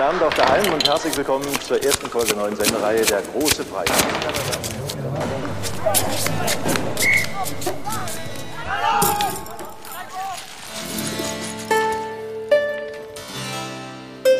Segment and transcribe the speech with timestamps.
[0.00, 3.90] Guten Abend auch daheim und herzlich willkommen zur ersten Folge neuen Sendereihe Der große Preis.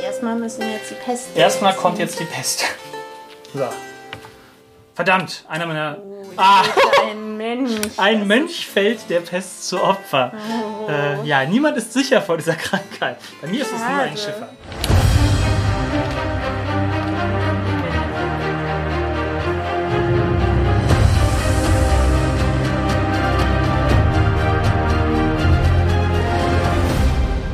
[0.02, 1.28] Erstmal müssen wir jetzt die Pest.
[1.34, 2.64] Erstmal kommt jetzt die Pest.
[3.52, 3.68] So.
[4.94, 5.98] Verdammt, einer meiner.
[6.38, 6.62] Ah,
[7.06, 7.72] Ein Mensch.
[7.98, 10.32] ein Mönch fällt der Pest zu Opfer.
[10.88, 13.18] Äh, ja, niemand ist sicher vor dieser Krankheit.
[13.42, 14.16] Bei mir ist es nur ein.
[14.16, 14.48] Schiffer.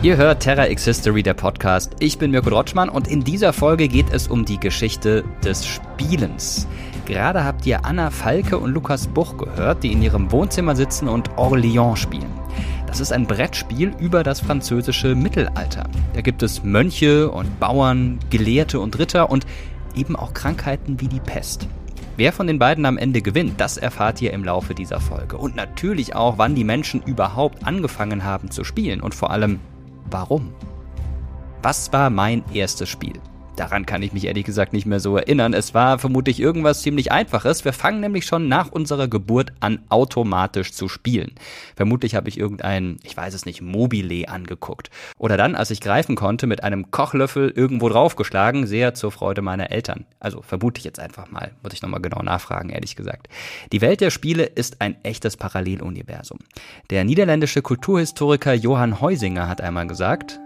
[0.07, 1.97] Ihr hört Terra X History, der Podcast.
[1.99, 6.69] Ich bin Mirko Drotschmann und in dieser Folge geht es um die Geschichte des Spielens.
[7.07, 11.31] Gerade habt ihr Anna Falke und Lukas Buch gehört, die in ihrem Wohnzimmer sitzen und
[11.31, 12.31] Orléans spielen.
[12.87, 15.89] Das ist ein Brettspiel über das französische Mittelalter.
[16.15, 19.45] Da gibt es Mönche und Bauern, Gelehrte und Ritter und
[19.97, 21.67] eben auch Krankheiten wie die Pest.
[22.17, 25.37] Wer von den beiden am Ende gewinnt, das erfahrt ihr im Laufe dieser Folge.
[25.37, 29.59] Und natürlich auch, wann die Menschen überhaupt angefangen haben zu spielen und vor allem,
[30.11, 30.53] warum.
[31.63, 33.21] Was war mein erstes Spiel?
[33.57, 35.55] Daran kann ich mich ehrlich gesagt nicht mehr so erinnern.
[35.55, 37.65] Es war vermutlich irgendwas ziemlich Einfaches.
[37.65, 41.33] Wir fangen nämlich schon nach unserer Geburt an, automatisch zu spielen.
[41.75, 44.91] Vermutlich habe ich irgendein, ich weiß es nicht, Mobile angeguckt.
[45.17, 49.71] Oder dann, als ich greifen konnte, mit einem Kochlöffel irgendwo draufgeschlagen, sehr zur Freude meiner
[49.71, 50.05] Eltern.
[50.21, 51.53] Also vermute ich jetzt einfach mal.
[51.63, 53.29] Muss ich nochmal genau nachfragen, ehrlich gesagt.
[53.73, 56.41] Die Welt der Spiele ist ein echtes Paralleluniversum.
[56.91, 60.41] Der niederländische Kulturhistoriker Johann Heusinger hat einmal gesagt,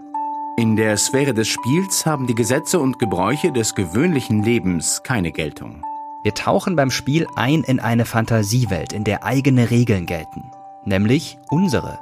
[0.61, 5.83] In der Sphäre des Spiels haben die Gesetze und Gebräuche des gewöhnlichen Lebens keine Geltung.
[6.21, 10.51] Wir tauchen beim Spiel ein in eine Fantasiewelt, in der eigene Regeln gelten.
[10.85, 11.97] Nämlich unsere.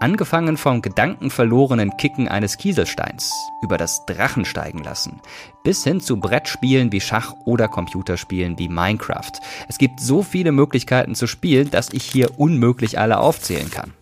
[0.00, 5.20] Angefangen vom gedankenverlorenen Kicken eines Kieselsteins, über das Drachen steigen lassen,
[5.62, 9.34] bis hin zu Brettspielen wie Schach oder Computerspielen wie Minecraft.
[9.68, 13.92] Es gibt so viele Möglichkeiten zu spielen, dass ich hier unmöglich alle aufzählen kann.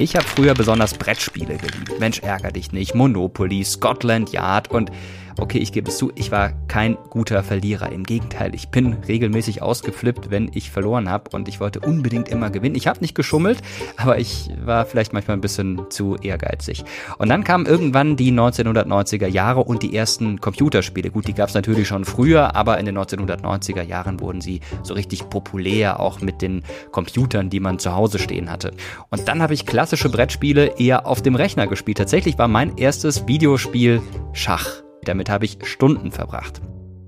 [0.00, 2.00] Ich habe früher besonders Brettspiele geliebt.
[2.00, 2.94] Mensch, ärger dich nicht.
[2.94, 4.90] Monopoly, Scotland Yard und
[5.38, 7.92] okay, ich gebe es zu, ich war kein guter Verlierer.
[7.92, 12.50] Im Gegenteil, ich bin regelmäßig ausgeflippt, wenn ich verloren habe und ich wollte unbedingt immer
[12.50, 12.74] gewinnen.
[12.74, 13.58] Ich habe nicht geschummelt,
[13.96, 16.84] aber ich war vielleicht manchmal ein bisschen zu ehrgeizig.
[17.18, 21.10] Und dann kamen irgendwann die 1990er Jahre und die ersten Computerspiele.
[21.10, 24.94] Gut, die gab es natürlich schon früher, aber in den 1990er Jahren wurden sie so
[24.94, 28.72] richtig populär, auch mit den Computern, die man zu Hause stehen hatte.
[29.10, 31.98] Und dann habe ich klassische Brettspiele eher auf dem Rechner gespielt.
[31.98, 34.02] Tatsächlich war mein erstes Videospiel
[34.32, 34.82] Schach.
[35.04, 36.60] Damit habe ich Stunden verbracht.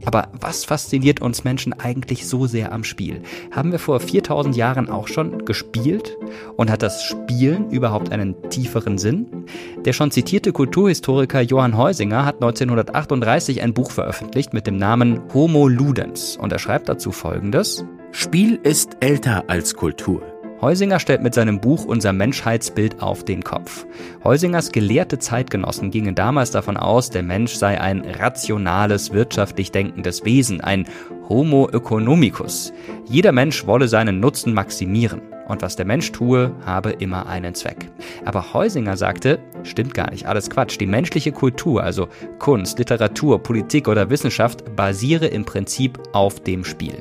[0.05, 3.23] Aber was fasziniert uns Menschen eigentlich so sehr am Spiel?
[3.53, 6.17] Haben wir vor 4000 Jahren auch schon gespielt?
[6.57, 9.47] Und hat das Spielen überhaupt einen tieferen Sinn?
[9.85, 15.69] Der schon zitierte Kulturhistoriker Johann Heusinger hat 1938 ein Buch veröffentlicht mit dem Namen Homo
[15.69, 17.85] Ludens und er schreibt dazu folgendes.
[18.11, 20.32] Spiel ist älter als Kultur.
[20.63, 23.85] Heusinger stellt mit seinem Buch unser Menschheitsbild auf den Kopf.
[24.23, 30.61] Heusingers gelehrte Zeitgenossen gingen damals davon aus, der Mensch sei ein rationales, wirtschaftlich denkendes Wesen,
[30.61, 30.87] ein
[31.29, 32.73] Homo economicus.
[33.07, 35.21] Jeder Mensch wolle seinen Nutzen maximieren.
[35.49, 37.91] Und was der Mensch tue, habe immer einen Zweck.
[38.25, 40.79] Aber Heusinger sagte, stimmt gar nicht, alles Quatsch.
[40.79, 42.07] Die menschliche Kultur, also
[42.39, 47.01] Kunst, Literatur, Politik oder Wissenschaft, basiere im Prinzip auf dem Spiel.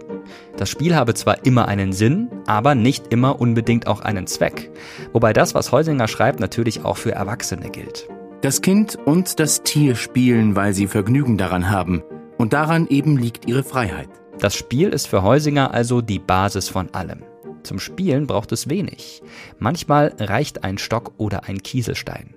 [0.58, 4.72] Das Spiel habe zwar immer einen Sinn, aber nicht immer unbedingt auch einen Zweck.
[5.14, 8.08] Wobei das, was Heusinger schreibt, natürlich auch für Erwachsene gilt.
[8.42, 12.04] Das Kind und das Tier spielen, weil sie Vergnügen daran haben.
[12.38, 14.10] Und daran eben liegt ihre Freiheit.
[14.40, 17.22] Das Spiel ist für Heusinger also die Basis von allem.
[17.64, 19.22] Zum Spielen braucht es wenig.
[19.60, 22.34] Manchmal reicht ein Stock oder ein Kieselstein.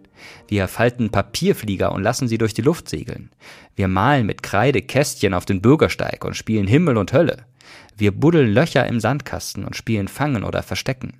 [0.47, 3.31] Wir falten Papierflieger und lassen sie durch die Luft segeln.
[3.75, 7.47] Wir malen mit Kreide Kästchen auf den Bürgersteig und spielen Himmel und Hölle.
[7.97, 11.15] Wir buddeln Löcher im Sandkasten und spielen Fangen oder Verstecken.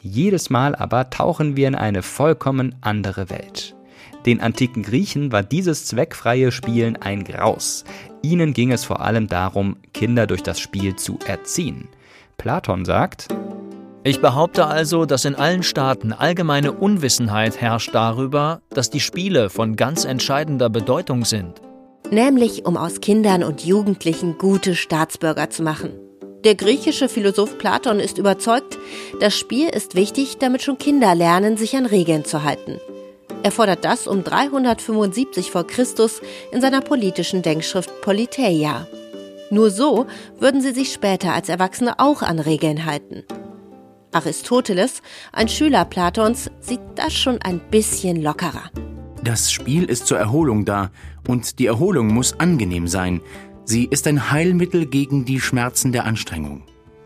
[0.00, 3.76] Jedes Mal aber tauchen wir in eine vollkommen andere Welt.
[4.26, 7.84] Den antiken Griechen war dieses zweckfreie Spielen ein Graus.
[8.22, 11.88] Ihnen ging es vor allem darum, Kinder durch das Spiel zu erziehen.
[12.38, 13.28] Platon sagt,
[14.04, 19.76] Ich behaupte also, dass in allen Staaten allgemeine Unwissenheit herrscht darüber, dass die Spiele von
[19.76, 21.60] ganz entscheidender Bedeutung sind.
[22.12, 25.90] Nämlich um aus Kindern und Jugendlichen gute Staatsbürger zu machen.
[26.44, 28.78] Der griechische Philosoph Platon ist überzeugt,
[29.20, 32.80] das Spiel ist wichtig, damit schon Kinder lernen, sich an Regeln zu halten.
[33.44, 36.20] Er fordert das um 375 vor Christus
[36.52, 38.86] in seiner politischen Denkschrift Politeia.
[39.50, 40.06] Nur so
[40.38, 43.24] würden sie sich später als Erwachsene auch an Regeln halten.
[44.12, 48.70] Aristoteles, ein Schüler Platons, sieht das schon ein bisschen lockerer.
[49.24, 50.90] Das Spiel ist zur Erholung da
[51.28, 53.20] und die Erholung muss angenehm sein.
[53.64, 56.64] Sie ist ein Heilmittel gegen die Schmerzen der Anstrengung.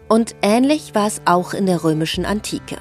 [0.08, 2.78] Und ähnlich war es auch in der römischen Antike.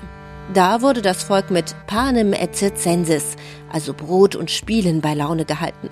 [0.54, 3.36] Da wurde das Volk mit panem et circensis,
[3.70, 5.90] also Brot und Spielen, bei Laune gehalten.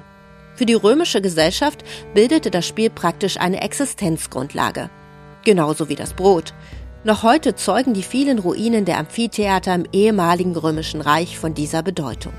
[0.55, 4.89] Für die römische Gesellschaft bildete das Spiel praktisch eine Existenzgrundlage.
[5.43, 6.53] Genauso wie das Brot.
[7.03, 12.31] Noch heute zeugen die vielen Ruinen der Amphitheater im ehemaligen römischen Reich von dieser Bedeutung.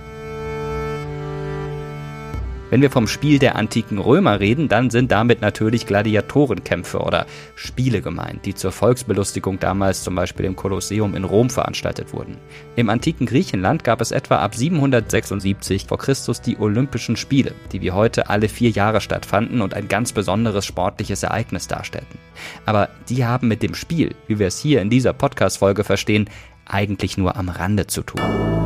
[2.74, 7.24] Wenn wir vom Spiel der antiken Römer reden, dann sind damit natürlich Gladiatorenkämpfe oder
[7.54, 12.36] Spiele gemeint, die zur Volksbelustigung damals zum Beispiel im Kolosseum in Rom veranstaltet wurden.
[12.74, 17.92] Im antiken Griechenland gab es etwa ab 776 vor Christus die Olympischen Spiele, die wie
[17.92, 22.18] heute alle vier Jahre stattfanden und ein ganz besonderes sportliches Ereignis darstellten.
[22.66, 26.28] Aber die haben mit dem Spiel, wie wir es hier in dieser Podcast-Folge verstehen,
[26.64, 28.63] eigentlich nur am Rande zu tun.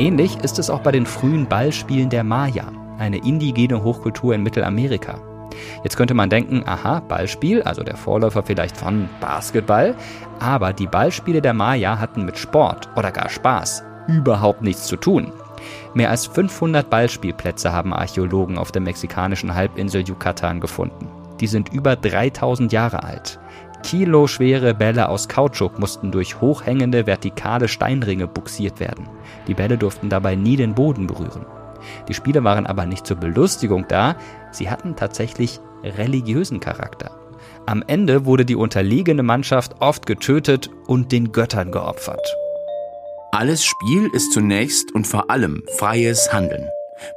[0.00, 5.20] Ähnlich ist es auch bei den frühen Ballspielen der Maya, eine indigene Hochkultur in Mittelamerika.
[5.84, 9.94] Jetzt könnte man denken, aha, Ballspiel, also der Vorläufer vielleicht von Basketball,
[10.38, 15.34] aber die Ballspiele der Maya hatten mit Sport oder gar Spaß überhaupt nichts zu tun.
[15.92, 21.08] Mehr als 500 Ballspielplätze haben Archäologen auf der mexikanischen Halbinsel Yucatan gefunden.
[21.40, 23.38] Die sind über 3000 Jahre alt.
[23.82, 29.08] Kiloschwere Bälle aus Kautschuk mussten durch hochhängende vertikale Steinringe buxiert werden.
[29.50, 31.44] Die Bälle durften dabei nie den Boden berühren.
[32.08, 34.14] Die Spiele waren aber nicht zur Belustigung da,
[34.52, 37.10] sie hatten tatsächlich religiösen Charakter.
[37.66, 42.36] Am Ende wurde die unterlegene Mannschaft oft getötet und den Göttern geopfert.
[43.32, 46.68] Alles Spiel ist zunächst und vor allem freies Handeln.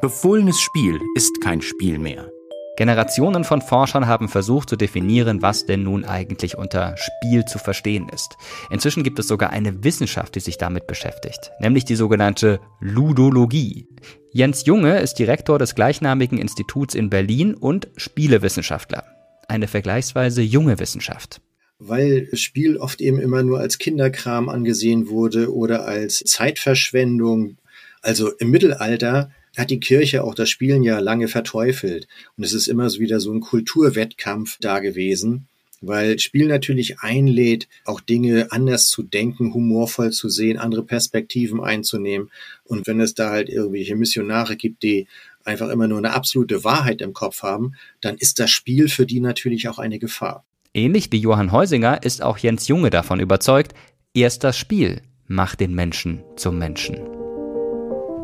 [0.01, 2.32] Befohlenes Spiel ist kein Spiel mehr.
[2.75, 8.09] Generationen von Forschern haben versucht zu definieren, was denn nun eigentlich unter Spiel zu verstehen
[8.09, 8.35] ist.
[8.71, 13.87] Inzwischen gibt es sogar eine Wissenschaft, die sich damit beschäftigt, nämlich die sogenannte Ludologie.
[14.31, 19.03] Jens Junge ist Direktor des gleichnamigen Instituts in Berlin und Spielewissenschaftler.
[19.47, 21.41] Eine vergleichsweise junge Wissenschaft
[21.79, 27.57] weil Spiel oft eben immer nur als Kinderkram angesehen wurde oder als Zeitverschwendung.
[28.01, 32.07] Also im Mittelalter hat die Kirche auch das Spielen ja lange verteufelt.
[32.37, 35.47] Und es ist immer so wieder so ein Kulturwettkampf da gewesen,
[35.81, 42.31] weil Spiel natürlich einlädt, auch Dinge anders zu denken, humorvoll zu sehen, andere Perspektiven einzunehmen.
[42.63, 45.07] Und wenn es da halt irgendwelche Missionare gibt, die
[45.43, 49.19] einfach immer nur eine absolute Wahrheit im Kopf haben, dann ist das Spiel für die
[49.19, 50.45] natürlich auch eine Gefahr.
[50.73, 53.73] Ähnlich wie Johann Heusinger ist auch Jens Junge davon überzeugt,
[54.13, 57.22] erst das Spiel macht den Menschen zum Menschen.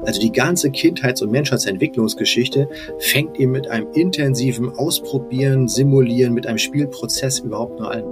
[0.09, 2.67] Also die ganze Kindheits- und Menschheitsentwicklungsgeschichte
[2.97, 8.03] fängt eben mit einem intensiven Ausprobieren, Simulieren, mit einem Spielprozess überhaupt nur an.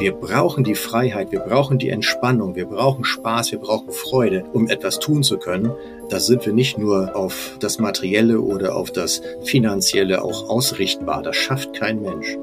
[0.00, 4.68] Wir brauchen die Freiheit, wir brauchen die Entspannung, wir brauchen Spaß, wir brauchen Freude, um
[4.68, 5.70] etwas tun zu können.
[6.08, 11.22] Da sind wir nicht nur auf das Materielle oder auf das Finanzielle auch ausrichtbar.
[11.22, 12.36] Das schafft kein Mensch.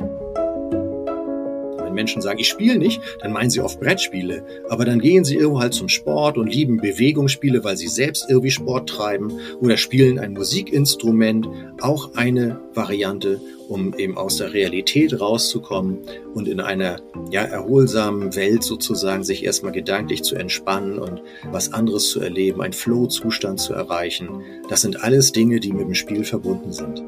[1.93, 4.43] Menschen sagen, ich spiele nicht, dann meinen sie oft Brettspiele.
[4.69, 8.51] Aber dann gehen sie irgendwo halt zum Sport und lieben Bewegungsspiele, weil sie selbst irgendwie
[8.51, 9.31] Sport treiben
[9.61, 11.47] oder spielen ein Musikinstrument.
[11.81, 13.39] Auch eine Variante,
[13.69, 15.99] um eben aus der Realität rauszukommen
[16.33, 16.97] und in einer
[17.31, 21.21] ja, erholsamen Welt sozusagen sich erstmal gedanklich zu entspannen und
[21.51, 24.29] was anderes zu erleben, einen Flow-Zustand zu erreichen.
[24.69, 27.03] Das sind alles Dinge, die mit dem Spiel verbunden sind.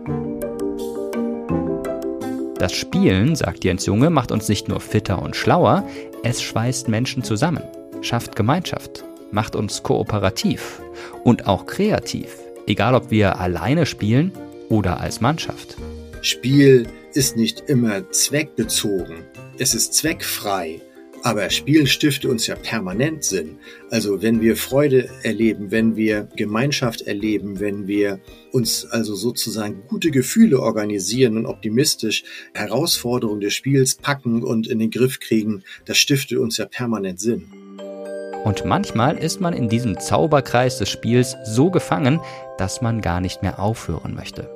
[2.61, 5.83] Das Spielen, sagt Jens Junge, macht uns nicht nur fitter und schlauer,
[6.21, 7.63] es schweißt Menschen zusammen,
[8.03, 10.79] schafft Gemeinschaft, macht uns kooperativ
[11.23, 12.37] und auch kreativ,
[12.67, 14.31] egal ob wir alleine spielen
[14.69, 15.75] oder als Mannschaft.
[16.21, 19.23] Spiel ist nicht immer zweckbezogen,
[19.57, 20.81] es ist zweckfrei.
[21.23, 23.59] Aber Spielen stifte uns ja permanent Sinn.
[23.91, 28.19] Also wenn wir Freude erleben, wenn wir Gemeinschaft erleben, wenn wir
[28.51, 32.23] uns also sozusagen gute Gefühle organisieren und optimistisch
[32.55, 37.47] Herausforderungen des Spiels packen und in den Griff kriegen, das stifte uns ja permanent Sinn.
[38.43, 42.19] Und manchmal ist man in diesem Zauberkreis des Spiels so gefangen,
[42.57, 44.49] dass man gar nicht mehr aufhören möchte.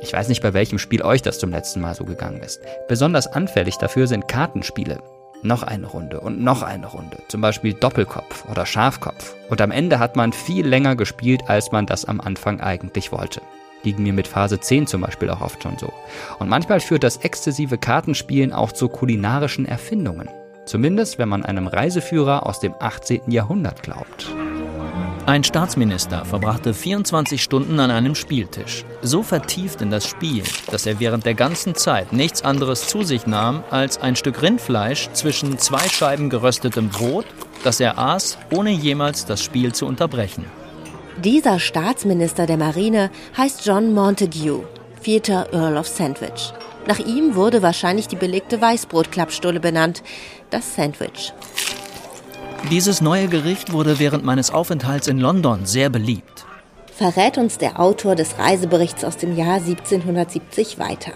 [0.00, 2.60] Ich weiß nicht, bei welchem Spiel euch das zum letzten Mal so gegangen ist.
[2.86, 5.02] Besonders anfällig dafür sind Kartenspiele
[5.44, 7.18] noch eine Runde und noch eine Runde.
[7.28, 9.34] Zum Beispiel Doppelkopf oder Schafkopf.
[9.48, 13.40] Und am Ende hat man viel länger gespielt, als man das am Anfang eigentlich wollte.
[13.82, 15.92] Ging mir mit Phase 10 zum Beispiel auch oft schon so.
[16.38, 20.28] Und manchmal führt das exzessive Kartenspielen auch zu kulinarischen Erfindungen.
[20.64, 23.22] Zumindest wenn man einem Reiseführer aus dem 18.
[23.26, 24.32] Jahrhundert glaubt.
[25.24, 30.98] Ein Staatsminister verbrachte 24 Stunden an einem Spieltisch, so vertieft in das Spiel, dass er
[30.98, 35.88] während der ganzen Zeit nichts anderes zu sich nahm als ein Stück Rindfleisch zwischen zwei
[35.88, 37.24] Scheiben geröstetem Brot,
[37.62, 40.44] das er aß, ohne jemals das Spiel zu unterbrechen.
[41.22, 44.64] Dieser Staatsminister der Marine heißt John Montague,
[45.00, 46.52] vierter Earl of Sandwich.
[46.88, 50.02] Nach ihm wurde wahrscheinlich die belegte Weißbrotklappstulle benannt,
[50.50, 51.32] das Sandwich.
[52.70, 56.46] Dieses neue Gericht wurde während meines Aufenthalts in London sehr beliebt.
[56.94, 61.12] Verrät uns der Autor des Reiseberichts aus dem Jahr 1770 weiter.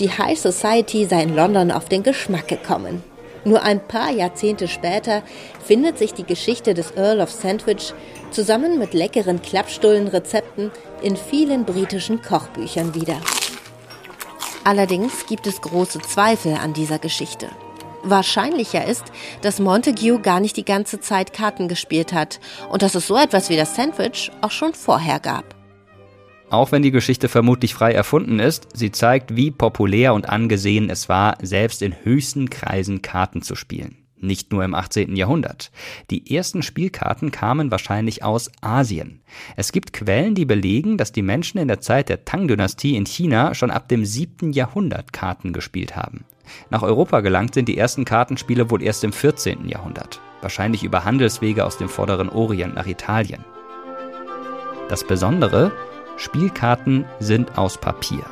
[0.00, 3.02] Die High Society sei in London auf den Geschmack gekommen.
[3.44, 5.22] Nur ein paar Jahrzehnte später
[5.64, 7.92] findet sich die Geschichte des Earl of Sandwich
[8.30, 10.70] zusammen mit leckeren Klappstullenrezepten
[11.02, 13.16] in vielen britischen Kochbüchern wieder.
[14.64, 17.48] Allerdings gibt es große Zweifel an dieser Geschichte.
[18.02, 19.04] Wahrscheinlicher ist,
[19.42, 22.40] dass Montague gar nicht die ganze Zeit Karten gespielt hat
[22.70, 25.54] und dass es so etwas wie das Sandwich auch schon vorher gab.
[26.50, 31.08] Auch wenn die Geschichte vermutlich frei erfunden ist, sie zeigt, wie populär und angesehen es
[31.08, 33.96] war, selbst in höchsten Kreisen Karten zu spielen.
[34.22, 35.16] Nicht nur im 18.
[35.16, 35.72] Jahrhundert.
[36.10, 39.22] Die ersten Spielkarten kamen wahrscheinlich aus Asien.
[39.56, 43.54] Es gibt Quellen, die belegen, dass die Menschen in der Zeit der Tang-Dynastie in China
[43.54, 44.52] schon ab dem 7.
[44.52, 46.24] Jahrhundert Karten gespielt haben.
[46.70, 49.68] Nach Europa gelangt sind die ersten Kartenspiele wohl erst im 14.
[49.68, 50.20] Jahrhundert.
[50.40, 53.44] Wahrscheinlich über Handelswege aus dem vorderen Orient nach Italien.
[54.88, 55.72] Das Besondere,
[56.16, 58.24] Spielkarten sind aus Papier.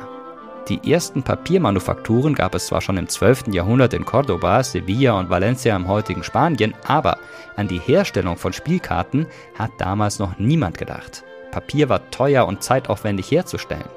[0.67, 3.47] Die ersten Papiermanufakturen gab es zwar schon im 12.
[3.47, 7.17] Jahrhundert in Cordoba, Sevilla und Valencia im heutigen Spanien, aber
[7.55, 9.25] an die Herstellung von Spielkarten
[9.57, 11.23] hat damals noch niemand gedacht.
[11.51, 13.89] Papier war teuer und zeitaufwendig herzustellen.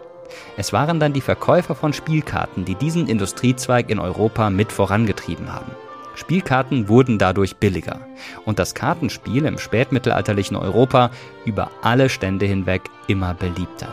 [0.56, 5.72] Es waren dann die Verkäufer von Spielkarten, die diesen Industriezweig in Europa mit vorangetrieben haben.
[6.14, 8.00] Spielkarten wurden dadurch billiger
[8.44, 11.10] und das Kartenspiel im spätmittelalterlichen Europa
[11.44, 13.88] über alle Stände hinweg immer beliebter.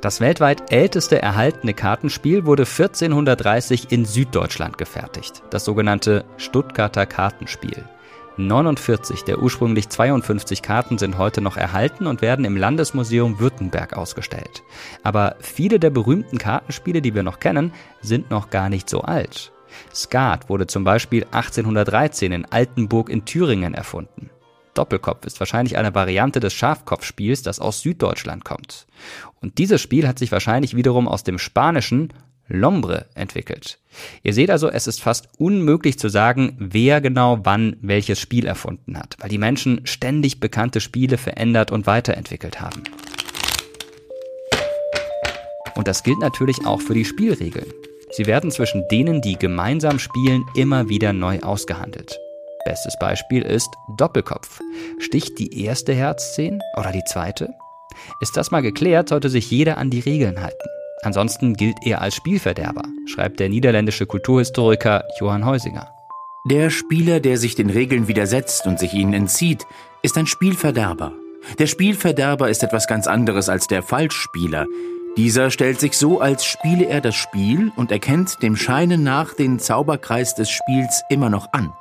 [0.00, 7.84] Das weltweit älteste erhaltene Kartenspiel wurde 1430 in Süddeutschland gefertigt, das sogenannte Stuttgarter Kartenspiel.
[8.36, 14.62] 49 der ursprünglich 52 Karten sind heute noch erhalten und werden im Landesmuseum Württemberg ausgestellt.
[15.02, 19.52] Aber viele der berühmten Kartenspiele, die wir noch kennen, sind noch gar nicht so alt.
[19.94, 24.30] Skat wurde zum Beispiel 1813 in Altenburg in Thüringen erfunden.
[24.74, 28.86] Doppelkopf ist wahrscheinlich eine Variante des Schafkopfspiels, das aus Süddeutschland kommt.
[29.40, 32.12] Und dieses Spiel hat sich wahrscheinlich wiederum aus dem Spanischen
[32.52, 33.78] Lombre entwickelt.
[34.22, 38.98] Ihr seht also, es ist fast unmöglich zu sagen, wer genau wann welches Spiel erfunden
[38.98, 42.82] hat, weil die Menschen ständig bekannte Spiele verändert und weiterentwickelt haben.
[45.74, 47.72] Und das gilt natürlich auch für die Spielregeln.
[48.10, 52.18] Sie werden zwischen denen, die gemeinsam spielen, immer wieder neu ausgehandelt.
[52.66, 54.60] Bestes Beispiel ist Doppelkopf.
[54.98, 57.54] Sticht die erste Herz 10 oder die zweite?
[58.20, 60.68] Ist das mal geklärt, sollte sich jeder an die Regeln halten.
[61.02, 65.92] Ansonsten gilt er als Spielverderber, schreibt der niederländische Kulturhistoriker Johann Heusinger.
[66.48, 69.66] Der Spieler, der sich den Regeln widersetzt und sich ihnen entzieht,
[70.02, 71.12] ist ein Spielverderber.
[71.58, 74.66] Der Spielverderber ist etwas ganz anderes als der Falschspieler,
[75.16, 79.58] dieser stellt sich so, als spiele er das Spiel und erkennt dem Scheine nach den
[79.58, 81.74] Zauberkreis des Spiels immer noch an.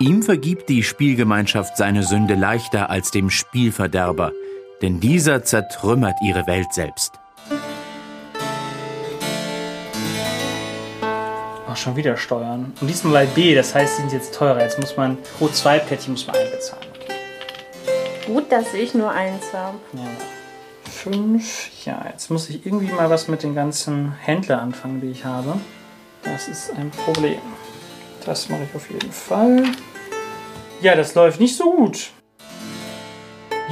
[0.00, 4.32] Ihm vergibt die Spielgemeinschaft seine Sünde leichter als dem Spielverderber,
[4.82, 7.12] denn dieser zertrümmert ihre Welt selbst.
[11.78, 12.72] Schon wieder Steuern.
[12.80, 14.60] Und diesmal bei B, das heißt, sie sind jetzt teurer.
[14.60, 16.86] Jetzt muss man pro zwei Plättchen muss man einbezahlen.
[16.94, 17.14] Okay.
[18.26, 19.78] Gut, dass ich nur eins habe.
[19.92, 20.06] Ja.
[20.88, 21.84] 5.
[21.84, 25.54] Ja, jetzt muss ich irgendwie mal was mit den ganzen Händlern anfangen, die ich habe.
[26.22, 27.40] Das ist ein Problem.
[28.26, 29.62] Das mache ich auf jeden Fall.
[30.80, 32.10] Ja, das läuft nicht so gut.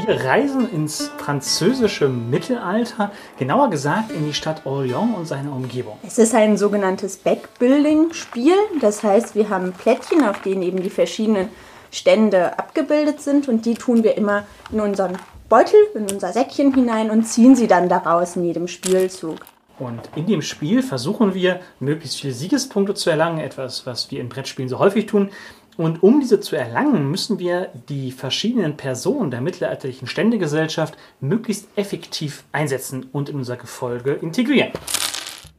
[0.06, 3.10] Wir reisen ins französische Mittelalter,
[3.40, 5.98] genauer gesagt in die Stadt Orléans und seine Umgebung.
[6.06, 8.54] Es ist ein sogenanntes Backbuilding-Spiel.
[8.80, 11.48] Das heißt, wir haben Plättchen, auf denen eben die verschiedenen
[11.90, 17.10] Stände abgebildet sind und die tun wir immer in unseren Beutel in unser Säckchen hinein
[17.10, 19.38] und ziehen sie dann daraus in jedem Spielzug.
[19.80, 24.28] Und in dem Spiel versuchen wir, möglichst viele Siegespunkte zu erlangen, etwas, was wir in
[24.28, 25.30] Brettspielen so häufig tun.
[25.76, 32.44] Und um diese zu erlangen, müssen wir die verschiedenen Personen der mittelalterlichen Ständegesellschaft möglichst effektiv
[32.52, 34.72] einsetzen und in unser Gefolge integrieren.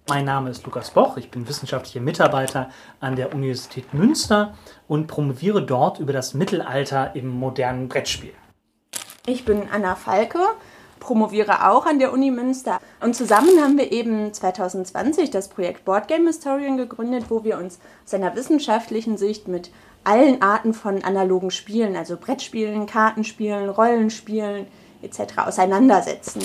[0.10, 2.70] Mein Name ist Lukas Boch, ich bin wissenschaftlicher Mitarbeiter
[3.00, 4.56] an der Universität Münster
[4.88, 8.34] und promoviere dort über das Mittelalter im modernen Brettspiel.
[9.28, 10.40] Ich bin Anna Falke,
[11.00, 12.80] promoviere auch an der Uni Münster.
[13.02, 17.80] Und zusammen haben wir eben 2020 das Projekt Board Game Historian gegründet, wo wir uns
[18.06, 19.72] aus einer wissenschaftlichen Sicht mit
[20.08, 24.66] allen Arten von analogen Spielen, also Brettspielen, Kartenspielen, Rollenspielen
[25.02, 25.38] etc.
[25.46, 26.44] auseinandersetzen.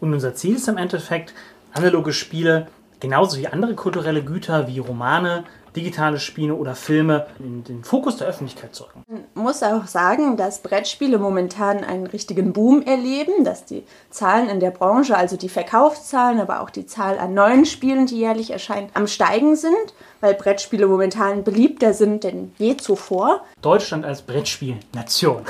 [0.00, 1.34] Und unser Ziel ist im Endeffekt,
[1.72, 2.68] analoge Spiele
[3.00, 5.44] genauso wie andere kulturelle Güter wie Romane
[5.76, 9.04] digitale Spiele oder Filme in den Fokus der Öffentlichkeit zu rücken.
[9.34, 14.60] Man muss auch sagen, dass Brettspiele momentan einen richtigen Boom erleben, dass die Zahlen in
[14.60, 18.88] der Branche, also die Verkaufszahlen, aber auch die Zahl an neuen Spielen, die jährlich erscheinen,
[18.94, 23.42] am Steigen sind, weil Brettspiele momentan beliebter sind denn je zuvor.
[23.60, 25.42] Deutschland als Brettspielnation.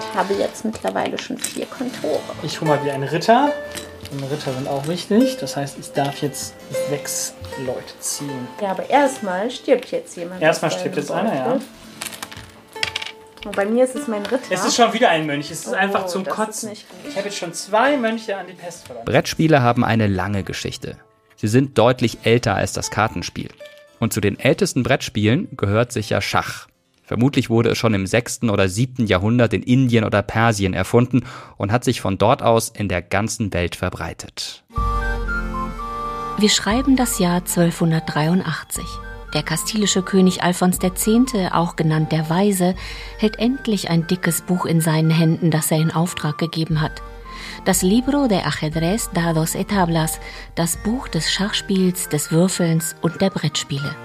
[0.00, 2.20] Ich habe jetzt mittlerweile schon vier Kontore.
[2.42, 3.52] Ich hole mal wieder einen Ritter.
[4.10, 5.36] Und Ritter sind auch wichtig.
[5.38, 6.54] Das heißt, ich darf jetzt
[6.88, 7.34] sechs
[7.66, 8.48] Leute ziehen.
[8.60, 10.40] Ja, aber erstmal stirbt jetzt jemand.
[10.40, 11.58] Erstmal stirbt jetzt einer, ja.
[13.44, 14.50] Und bei mir ist es mein Ritter.
[14.50, 15.50] Es ist schon wieder ein Mönch.
[15.50, 16.72] Es ist Oh, einfach zum Kotzen.
[16.72, 16.84] Ich
[17.16, 19.04] habe jetzt schon zwei Mönche an die Pest verloren.
[19.04, 20.96] Brettspiele haben eine lange Geschichte.
[21.36, 23.50] Sie sind deutlich älter als das Kartenspiel.
[24.00, 26.66] Und zu den ältesten Brettspielen gehört sicher Schach.
[27.08, 28.42] Vermutlich wurde es schon im 6.
[28.44, 29.06] oder 7.
[29.06, 31.24] Jahrhundert in Indien oder Persien erfunden
[31.56, 34.62] und hat sich von dort aus in der ganzen Welt verbreitet.
[36.38, 38.84] Wir schreiben das Jahr 1283.
[39.32, 41.08] Der kastilische König Alfons X.,
[41.50, 42.74] auch genannt der Weise,
[43.16, 47.02] hält endlich ein dickes Buch in seinen Händen, das er in Auftrag gegeben hat.
[47.64, 50.20] Das Libro de Ajedrez, Dados et Tablas,
[50.54, 53.96] das Buch des Schachspiels, des Würfelns und der Brettspiele.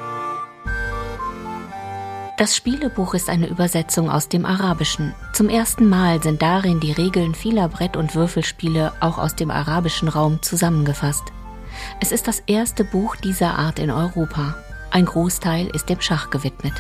[2.44, 5.16] Das Spielebuch ist eine Übersetzung aus dem Arabischen.
[5.32, 10.10] Zum ersten Mal sind darin die Regeln vieler Brett- und Würfelspiele auch aus dem arabischen
[10.10, 11.24] Raum zusammengefasst.
[12.02, 14.56] Es ist das erste Buch dieser Art in Europa.
[14.92, 16.74] Ein Großteil ist dem Schach gewidmet.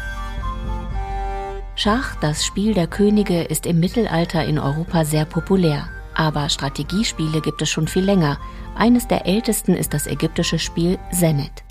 [1.78, 5.88] Schach, das Spiel der Könige, ist im Mittelalter in Europa sehr populär.
[6.14, 8.38] Aber Strategiespiele gibt es schon viel länger.
[8.76, 11.63] Eines der ältesten ist das ägyptische Spiel Senet.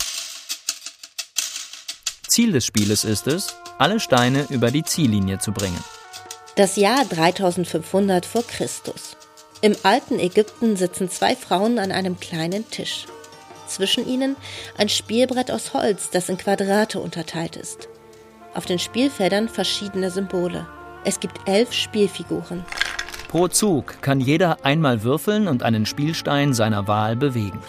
[2.33, 5.77] Ziel des Spieles ist es, alle Steine über die Ziellinie zu bringen.
[6.55, 9.15] Das Jahr 3500 vor Christus.
[9.61, 13.05] Im alten Ägypten sitzen zwei Frauen an einem kleinen Tisch.
[13.67, 14.35] Zwischen ihnen
[14.79, 17.87] ein Spielbrett aus Holz, das in Quadrate unterteilt ist.
[18.55, 20.67] Auf den Spielfeldern verschiedene Symbole.
[21.05, 22.65] Es gibt elf Spielfiguren.
[23.27, 27.59] Pro Zug kann jeder einmal würfeln und einen Spielstein seiner Wahl bewegen.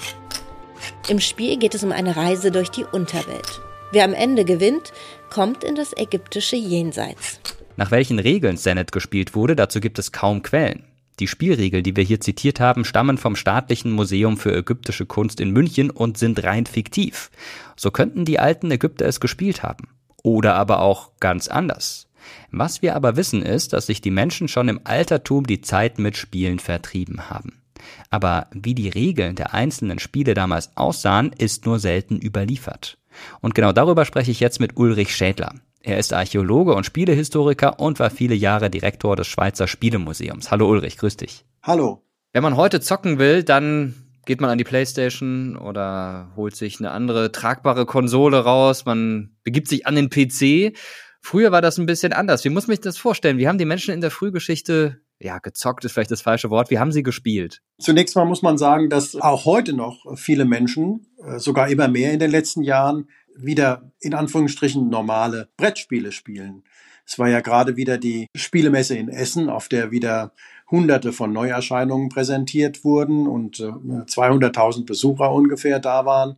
[1.09, 3.61] Im Spiel geht es um eine Reise durch die Unterwelt.
[3.95, 4.93] Wer am Ende gewinnt,
[5.31, 7.39] kommt in das ägyptische Jenseits.
[7.77, 10.83] Nach welchen Regeln Senet gespielt wurde, dazu gibt es kaum Quellen.
[11.21, 15.53] Die Spielregeln, die wir hier zitiert haben, stammen vom Staatlichen Museum für ägyptische Kunst in
[15.53, 17.31] München und sind rein fiktiv.
[17.77, 19.87] So könnten die alten Ägypter es gespielt haben.
[20.25, 22.09] Oder aber auch ganz anders.
[22.51, 26.17] Was wir aber wissen ist, dass sich die Menschen schon im Altertum die Zeit mit
[26.17, 27.63] Spielen vertrieben haben.
[28.11, 32.99] Aber wie die Regeln der einzelnen Spiele damals aussahen, ist nur selten überliefert.
[33.41, 35.55] Und genau darüber spreche ich jetzt mit Ulrich Schädler.
[35.81, 40.51] Er ist Archäologe und Spielehistoriker und war viele Jahre Direktor des Schweizer Spielemuseums.
[40.51, 41.45] Hallo Ulrich, grüß dich.
[41.63, 42.03] Hallo.
[42.33, 46.91] Wenn man heute zocken will, dann geht man an die Playstation oder holt sich eine
[46.91, 50.77] andere tragbare Konsole raus, man begibt sich an den PC.
[51.21, 52.45] Früher war das ein bisschen anders.
[52.45, 53.39] Wie muss man sich das vorstellen?
[53.39, 56.79] Wie haben die Menschen in der Frühgeschichte, ja, gezockt ist vielleicht das falsche Wort, wie
[56.79, 57.63] haben sie gespielt?
[57.79, 62.13] Zunächst mal muss man sagen, dass auch heute noch viele Menschen, äh, sogar immer mehr
[62.13, 66.63] in den letzten Jahren, wieder in Anführungsstrichen normale Brettspiele spielen.
[67.07, 70.33] Es war ja gerade wieder die Spielemesse in Essen, auf der wieder
[70.71, 76.37] Hunderte von Neuerscheinungen präsentiert wurden und äh, 200.000 Besucher ungefähr da waren.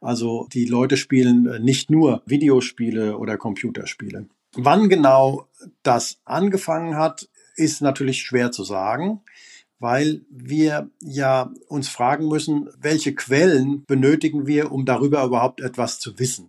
[0.00, 4.26] Also die Leute spielen äh, nicht nur Videospiele oder Computerspiele.
[4.54, 5.48] Wann genau
[5.82, 9.20] das angefangen hat, ist natürlich schwer zu sagen,
[9.78, 16.18] weil wir ja uns fragen müssen, welche Quellen benötigen wir, um darüber überhaupt etwas zu
[16.18, 16.48] wissen.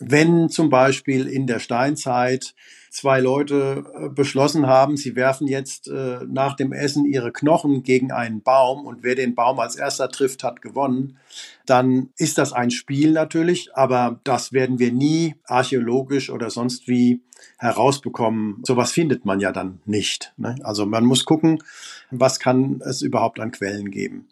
[0.00, 2.54] Wenn zum Beispiel in der Steinzeit
[2.90, 8.10] zwei Leute äh, beschlossen haben, sie werfen jetzt äh, nach dem Essen ihre Knochen gegen
[8.10, 11.18] einen Baum und wer den Baum als erster trifft, hat gewonnen,
[11.66, 17.22] dann ist das ein Spiel natürlich, aber das werden wir nie archäologisch oder sonst wie
[17.58, 18.62] herausbekommen.
[18.66, 20.32] Sowas findet man ja dann nicht.
[20.36, 20.56] Ne?
[20.62, 21.62] Also man muss gucken,
[22.10, 24.28] was kann es überhaupt an Quellen geben.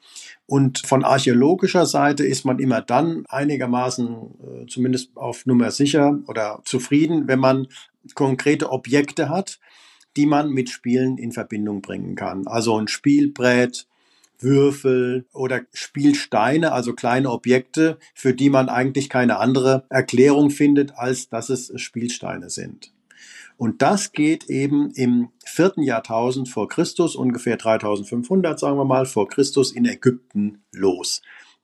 [0.46, 6.60] Und von archäologischer Seite ist man immer dann einigermaßen äh, zumindest auf Nummer sicher oder
[6.64, 7.68] zufrieden, wenn man
[8.14, 9.60] konkrete Objekte hat,
[10.16, 12.46] die man mit Spielen in Verbindung bringen kann.
[12.46, 13.86] Also ein Spielbrett,
[14.40, 21.28] Würfel oder Spielsteine, also kleine Objekte, für die man eigentlich keine andere Erklärung findet, als
[21.28, 22.92] dass es Spielsteine sind.
[23.58, 29.28] Und das geht eben im vierten Jahrtausend vor Christus, ungefähr 3500, sagen wir mal, vor
[29.28, 31.22] Christus in Ägypten los.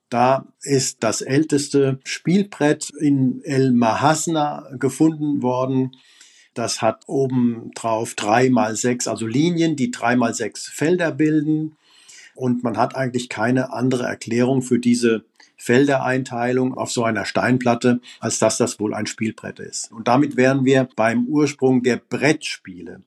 [0.09, 5.95] Da ist das älteste Spielbrett in El Mahasna gefunden worden.
[6.53, 11.77] Das hat oben drauf drei mal sechs, also Linien, die drei mal sechs Felder bilden.
[12.35, 15.23] Und man hat eigentlich keine andere Erklärung für diese
[15.57, 19.91] Feldereinteilung auf so einer Steinplatte, als dass das wohl ein Spielbrett ist.
[19.91, 23.01] Und damit wären wir beim Ursprung der Brettspiele.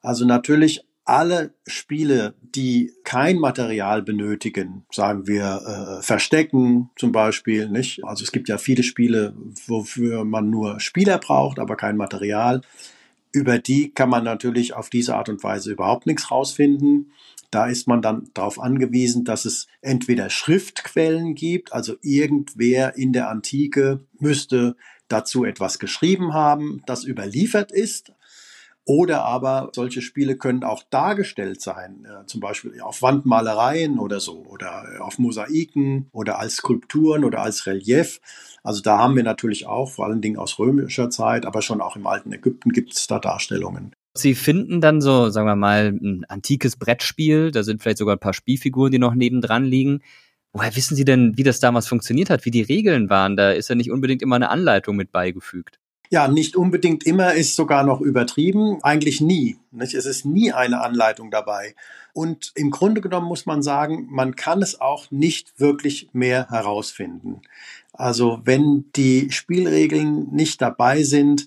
[0.00, 8.04] Also natürlich alle Spiele, die kein Material benötigen, sagen wir äh, Verstecken zum Beispiel, nicht?
[8.04, 9.34] Also es gibt ja viele Spiele,
[9.66, 12.60] wofür man nur Spieler braucht, aber kein Material.
[13.32, 17.12] Über die kann man natürlich auf diese Art und Weise überhaupt nichts rausfinden.
[17.52, 23.28] Da ist man dann darauf angewiesen, dass es entweder Schriftquellen gibt, also irgendwer in der
[23.28, 24.74] Antike müsste
[25.08, 28.14] dazu etwas geschrieben haben, das überliefert ist.
[28.84, 34.44] Oder aber solche Spiele können auch dargestellt sein, äh, zum Beispiel auf Wandmalereien oder so,
[34.46, 38.20] oder äh, auf Mosaiken oder als Skulpturen oder als Relief.
[38.64, 41.96] Also da haben wir natürlich auch, vor allen Dingen aus römischer Zeit, aber schon auch
[41.96, 43.94] im alten Ägypten gibt es da Darstellungen.
[44.14, 48.20] Sie finden dann so, sagen wir mal, ein antikes Brettspiel, da sind vielleicht sogar ein
[48.20, 50.00] paar Spielfiguren, die noch nebendran liegen.
[50.52, 53.36] Woher wissen Sie denn, wie das damals funktioniert hat, wie die Regeln waren?
[53.36, 55.78] Da ist ja nicht unbedingt immer eine Anleitung mit beigefügt.
[56.10, 59.56] Ja, nicht unbedingt immer ist sogar noch übertrieben, eigentlich nie.
[59.70, 59.94] Nicht?
[59.94, 61.74] Es ist nie eine Anleitung dabei.
[62.12, 67.40] Und im Grunde genommen muss man sagen, man kann es auch nicht wirklich mehr herausfinden.
[67.94, 71.46] Also wenn die Spielregeln nicht dabei sind,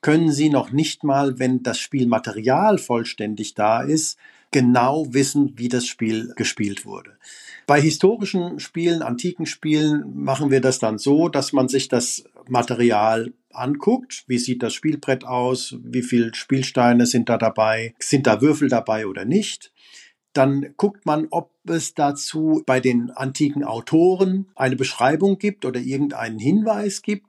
[0.00, 4.18] können Sie noch nicht mal, wenn das Spielmaterial vollständig da ist,
[4.50, 7.18] genau wissen, wie das Spiel gespielt wurde.
[7.66, 13.32] Bei historischen Spielen, antiken Spielen machen wir das dann so, dass man sich das Material
[13.50, 18.68] anguckt, wie sieht das Spielbrett aus, wie viele Spielsteine sind da dabei, sind da Würfel
[18.68, 19.72] dabei oder nicht.
[20.32, 26.38] Dann guckt man, ob es dazu bei den antiken Autoren eine Beschreibung gibt oder irgendeinen
[26.38, 27.27] Hinweis gibt.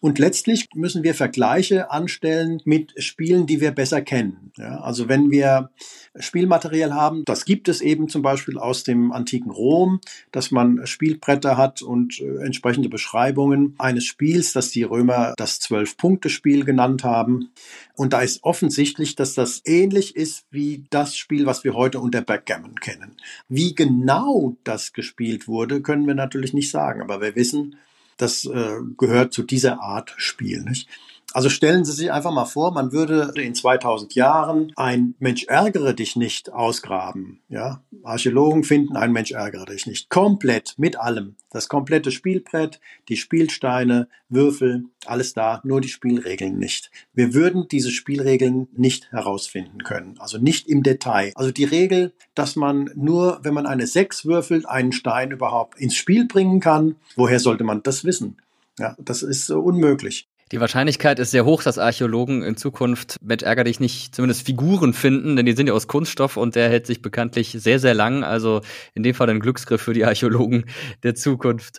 [0.00, 4.52] Und letztlich müssen wir Vergleiche anstellen mit Spielen, die wir besser kennen.
[4.58, 5.70] Ja, also wenn wir
[6.18, 10.00] Spielmaterial haben, das gibt es eben zum Beispiel aus dem antiken Rom,
[10.32, 16.64] dass man Spielbretter hat und äh, entsprechende Beschreibungen eines Spiels, das die Römer das Zwölf-Punkte-Spiel
[16.64, 17.50] genannt haben.
[17.94, 22.20] Und da ist offensichtlich, dass das ähnlich ist wie das Spiel, was wir heute unter
[22.20, 23.16] Backgammon kennen.
[23.48, 27.76] Wie genau das gespielt wurde, können wir natürlich nicht sagen, aber wir wissen,
[28.16, 30.62] das äh, gehört zu dieser Art Spiel.
[30.62, 30.88] Nicht?
[31.32, 35.92] Also stellen Sie sich einfach mal vor, man würde in 2000 Jahren ein Mensch ärgere
[35.92, 37.40] dich nicht ausgraben.
[37.48, 40.08] Ja, Archäologen finden ein Mensch ärgere dich nicht.
[40.08, 41.36] Komplett mit allem.
[41.50, 46.90] Das komplette Spielbrett, die Spielsteine, Würfel, alles da, nur die Spielregeln nicht.
[47.12, 50.14] Wir würden diese Spielregeln nicht herausfinden können.
[50.18, 51.32] Also nicht im Detail.
[51.34, 55.96] Also die Regel, dass man nur, wenn man eine 6 würfelt, einen Stein überhaupt ins
[55.96, 56.96] Spiel bringen kann.
[57.14, 58.38] Woher sollte man das wissen?
[58.78, 60.28] Ja, das ist unmöglich.
[60.52, 64.92] Die Wahrscheinlichkeit ist sehr hoch, dass Archäologen in Zukunft mit Ärger dich nicht zumindest Figuren
[64.92, 68.22] finden, denn die sind ja aus Kunststoff und der hält sich bekanntlich sehr, sehr lang.
[68.22, 68.60] Also
[68.94, 70.66] in dem Fall ein Glücksgriff für die Archäologen
[71.02, 71.78] der Zukunft.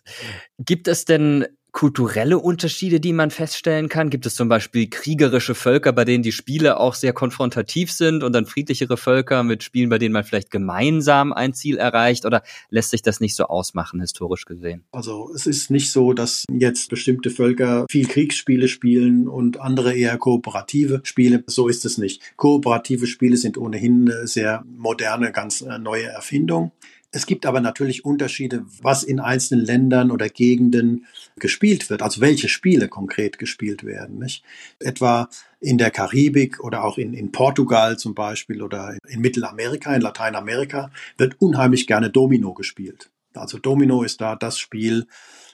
[0.59, 4.09] Gibt es denn kulturelle Unterschiede, die man feststellen kann?
[4.09, 8.33] Gibt es zum Beispiel kriegerische Völker, bei denen die Spiele auch sehr konfrontativ sind und
[8.33, 12.25] dann friedlichere Völker mit Spielen, bei denen man vielleicht gemeinsam ein Ziel erreicht?
[12.25, 14.83] Oder lässt sich das nicht so ausmachen, historisch gesehen?
[14.91, 20.17] Also es ist nicht so, dass jetzt bestimmte Völker viel Kriegsspiele spielen und andere eher
[20.17, 21.43] kooperative Spiele.
[21.47, 22.21] So ist es nicht.
[22.37, 26.71] Kooperative Spiele sind ohnehin eine sehr moderne, ganz äh, neue Erfindung.
[27.11, 31.05] Es gibt aber natürlich Unterschiede, was in einzelnen Ländern oder Gegenden
[31.37, 34.19] gespielt wird, also welche Spiele konkret gespielt werden.
[34.19, 34.43] Nicht?
[34.79, 35.29] Etwa
[35.61, 40.91] in der Karibik oder auch in, in Portugal zum Beispiel oder in Mittelamerika, in Lateinamerika
[41.17, 43.09] wird unheimlich gerne Domino gespielt.
[43.33, 45.07] Also Domino ist da das Spiel,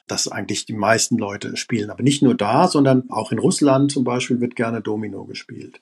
[0.06, 1.90] das eigentlich die meisten Leute spielen.
[1.90, 5.80] Aber nicht nur da, sondern auch in Russland zum Beispiel wird gerne Domino gespielt.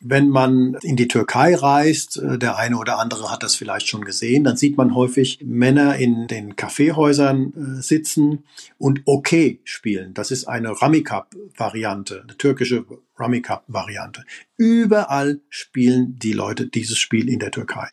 [0.00, 4.04] Wenn man in die Türkei reist, äh, der eine oder andere hat das vielleicht schon
[4.04, 8.44] gesehen, dann sieht man häufig Männer in den Kaffeehäusern äh, sitzen
[8.78, 10.14] und Okay spielen.
[10.14, 12.84] Das ist eine Rummy Cup Variante, eine türkische
[13.18, 14.24] Rummy Cup Variante.
[14.56, 17.88] Überall spielen die Leute dieses Spiel in der Türkei.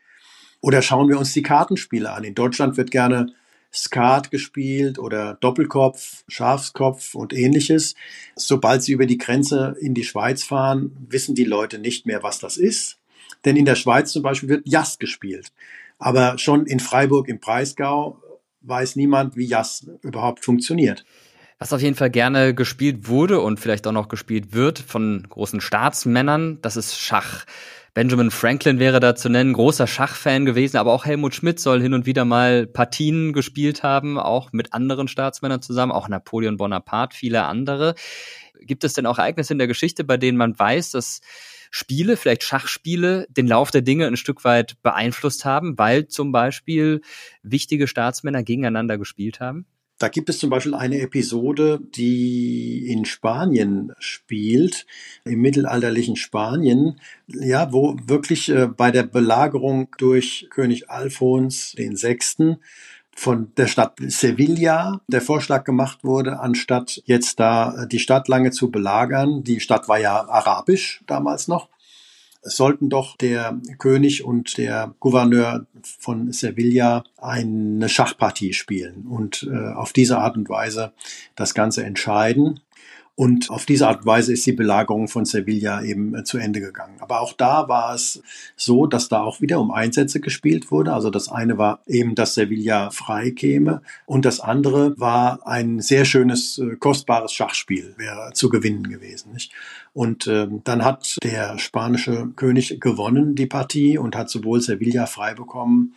[0.61, 2.23] Oder schauen wir uns die Kartenspiele an.
[2.23, 3.33] In Deutschland wird gerne
[3.75, 7.95] Skat gespielt oder Doppelkopf, Schafskopf und ähnliches.
[8.35, 12.39] Sobald sie über die Grenze in die Schweiz fahren, wissen die Leute nicht mehr, was
[12.39, 12.99] das ist.
[13.43, 15.51] Denn in der Schweiz zum Beispiel wird Jass gespielt.
[15.99, 18.21] Aber schon in Freiburg im Breisgau
[18.61, 21.05] weiß niemand, wie Jass überhaupt funktioniert.
[21.57, 25.61] Was auf jeden Fall gerne gespielt wurde und vielleicht auch noch gespielt wird von großen
[25.61, 27.45] Staatsmännern, das ist Schach.
[27.95, 31.93] Benjamin Franklin wäre da zu nennen, großer Schachfan gewesen, aber auch Helmut Schmidt soll hin
[31.93, 37.43] und wieder mal Partien gespielt haben, auch mit anderen Staatsmännern zusammen, auch Napoleon Bonaparte, viele
[37.43, 37.95] andere.
[38.59, 41.21] Gibt es denn auch Ereignisse in der Geschichte, bei denen man weiß, dass
[41.71, 46.99] Spiele, vielleicht Schachspiele, den Lauf der Dinge ein Stück weit beeinflusst haben, weil zum Beispiel
[47.43, 49.67] wichtige Staatsmänner gegeneinander gespielt haben?
[49.97, 54.85] Da gibt es zum Beispiel eine Episode, die in Spanien spielt,
[55.23, 62.57] im mittelalterlichen Spanien, ja, wo wirklich äh, bei der Belagerung durch König Alfons den Sechsten
[63.15, 68.69] von der Stadt Sevilla der Vorschlag gemacht wurde, anstatt jetzt da die Stadt lange zu
[68.69, 69.43] belagern.
[69.43, 71.69] Die Stadt war ja arabisch damals noch.
[72.45, 79.73] Es sollten doch der König und der Gouverneur von Sevilla eine Schachpartie spielen und äh,
[79.73, 80.93] auf diese Art und Weise
[81.35, 82.59] das Ganze entscheiden.
[83.17, 86.59] Und auf diese Art und Weise ist die Belagerung von Sevilla eben äh, zu Ende
[86.59, 86.97] gegangen.
[86.99, 88.21] Aber auch da war es
[88.57, 90.91] so, dass da auch wieder um Einsätze gespielt wurde.
[90.91, 96.03] Also das eine war eben, dass Sevilla frei käme und das andere war ein sehr
[96.03, 99.31] schönes, äh, kostbares Schachspiel, wäre zu gewinnen gewesen.
[99.31, 99.53] Nicht?
[99.93, 105.33] Und ähm, dann hat der spanische König gewonnen die Partie und hat sowohl Sevilla frei
[105.33, 105.95] bekommen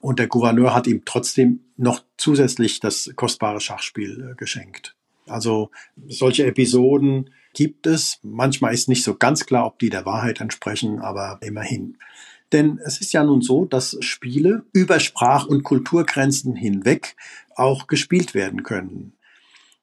[0.00, 4.94] und der Gouverneur hat ihm trotzdem noch zusätzlich das kostbare Schachspiel äh, geschenkt.
[5.30, 5.70] Also
[6.08, 8.18] solche Episoden gibt es.
[8.22, 11.96] Manchmal ist nicht so ganz klar, ob die der Wahrheit entsprechen, aber immerhin.
[12.52, 17.16] Denn es ist ja nun so, dass Spiele über Sprach- und Kulturgrenzen hinweg
[17.54, 19.12] auch gespielt werden können.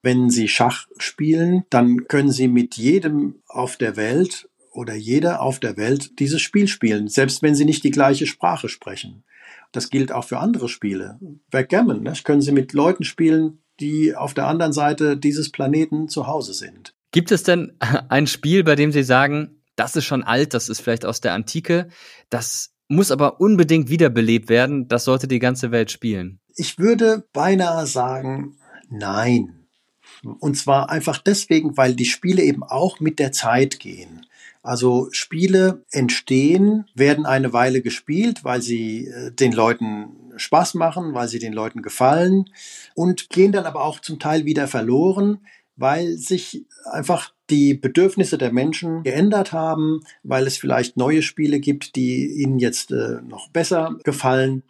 [0.01, 5.59] Wenn Sie Schach spielen, dann können Sie mit jedem auf der Welt oder jeder auf
[5.59, 9.23] der Welt dieses Spiel spielen, selbst wenn Sie nicht die gleiche Sprache sprechen.
[9.71, 11.19] Das gilt auch für andere Spiele.
[11.49, 12.13] Backgammon, ne?
[12.23, 16.93] können Sie mit Leuten spielen, die auf der anderen Seite dieses Planeten zu Hause sind.
[17.11, 17.73] Gibt es denn
[18.09, 21.33] ein Spiel, bei dem Sie sagen, das ist schon alt, das ist vielleicht aus der
[21.33, 21.87] Antike,
[22.29, 26.39] das muss aber unbedingt wiederbelebt werden, das sollte die ganze Welt spielen?
[26.55, 28.57] Ich würde beinahe sagen,
[28.89, 29.67] nein.
[30.39, 34.25] Und zwar einfach deswegen, weil die Spiele eben auch mit der Zeit gehen.
[34.67, 41.29] Also Spiele entstehen, werden eine Weile gespielt, weil sie äh, den Leuten Spaß machen, weil
[41.29, 42.49] sie den Leuten gefallen
[42.93, 45.39] und gehen dann aber auch zum Teil wieder verloren,
[45.77, 51.95] weil sich einfach die Bedürfnisse der Menschen geändert haben, weil es vielleicht neue Spiele gibt,
[51.95, 54.63] die ihnen jetzt äh, noch besser gefallen,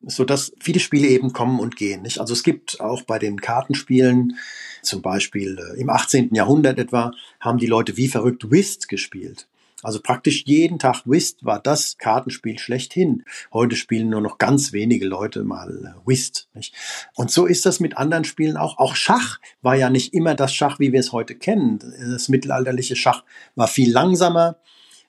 [0.00, 2.00] so dass viele Spiele eben kommen und gehen.
[2.00, 2.18] Nicht?
[2.18, 4.38] Also es gibt auch bei den Kartenspielen
[4.84, 6.34] zum Beispiel äh, im 18.
[6.34, 9.48] Jahrhundert etwa haben die Leute wie verrückt Whist gespielt.
[9.82, 13.24] Also praktisch jeden Tag Whist war das Kartenspiel schlechthin.
[13.52, 16.48] Heute spielen nur noch ganz wenige Leute mal äh, Whist.
[16.54, 16.74] Nicht?
[17.14, 18.78] Und so ist das mit anderen Spielen auch.
[18.78, 21.80] Auch Schach war ja nicht immer das Schach, wie wir es heute kennen.
[22.10, 23.24] Das mittelalterliche Schach
[23.56, 24.56] war viel langsamer.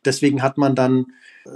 [0.03, 1.07] Deswegen hat man dann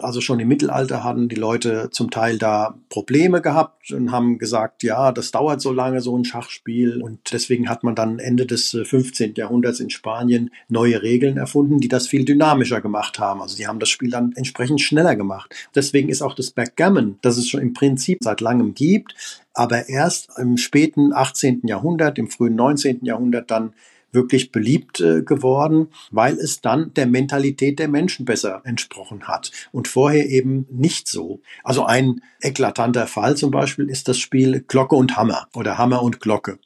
[0.02, 4.84] also schon im Mittelalter hatten die Leute zum Teil da Probleme gehabt und haben gesagt,
[4.84, 7.02] ja, das dauert so lange, so ein Schachspiel.
[7.02, 9.32] Und deswegen hat man dann Ende des 15.
[9.32, 13.41] Äh, Jahrhunderts in Spanien neue Regeln erfunden, die das viel dynamischer gemacht haben.
[13.41, 15.56] Also die haben das Spiel dann entsprechend schneller gemacht.
[15.73, 19.15] Deswegen ist auch das Backgammon, das es schon im Prinzip seit langem gibt,
[19.54, 21.62] aber erst im späten 18.
[21.65, 23.04] Jahrhundert, im frühen 19.
[23.06, 23.73] Jahrhundert dann
[24.12, 29.88] wirklich beliebt äh, geworden, weil es dann der Mentalität der Menschen besser entsprochen hat und
[29.88, 31.41] vorher eben nicht so.
[31.63, 36.19] Also ein eklatanter Fall zum Beispiel ist das Spiel Glocke und Hammer oder Hammer und
[36.19, 36.60] Glocke.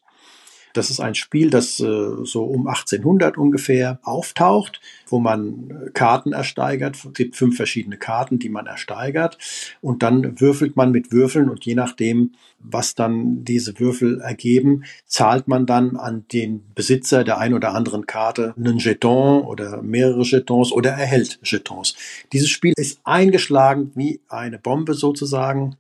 [0.73, 6.33] Das ist ein Spiel, das äh, so um 1800 ungefähr auftaucht, wo man äh, Karten
[6.33, 6.95] ersteigert.
[6.95, 9.37] Es gibt fünf verschiedene Karten, die man ersteigert.
[9.81, 15.47] Und dann würfelt man mit Würfeln und je nachdem, was dann diese Würfel ergeben, zahlt
[15.47, 20.71] man dann an den Besitzer der ein oder anderen Karte einen Jeton oder mehrere Jetons
[20.71, 21.95] oder erhält Jetons.
[22.31, 25.75] Dieses Spiel ist eingeschlagen wie eine Bombe sozusagen.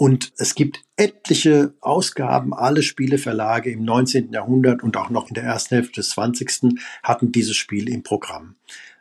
[0.00, 4.32] Und es gibt etliche Ausgaben, alle Spieleverlage im 19.
[4.32, 6.78] Jahrhundert und auch noch in der ersten Hälfte des 20.
[7.02, 8.54] hatten dieses Spiel im Programm.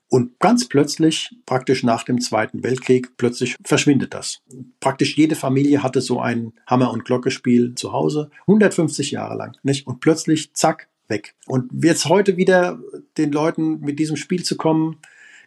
[0.09, 4.41] Und ganz plötzlich, praktisch nach dem Zweiten Weltkrieg, plötzlich verschwindet das.
[4.79, 9.55] Praktisch jede Familie hatte so ein Hammer- und Glockespiel zu Hause, 150 Jahre lang.
[9.61, 9.85] Nicht?
[9.85, 11.35] Und plötzlich, zack, weg.
[11.45, 12.79] Und jetzt heute wieder
[13.19, 14.97] den Leuten mit diesem Spiel zu kommen,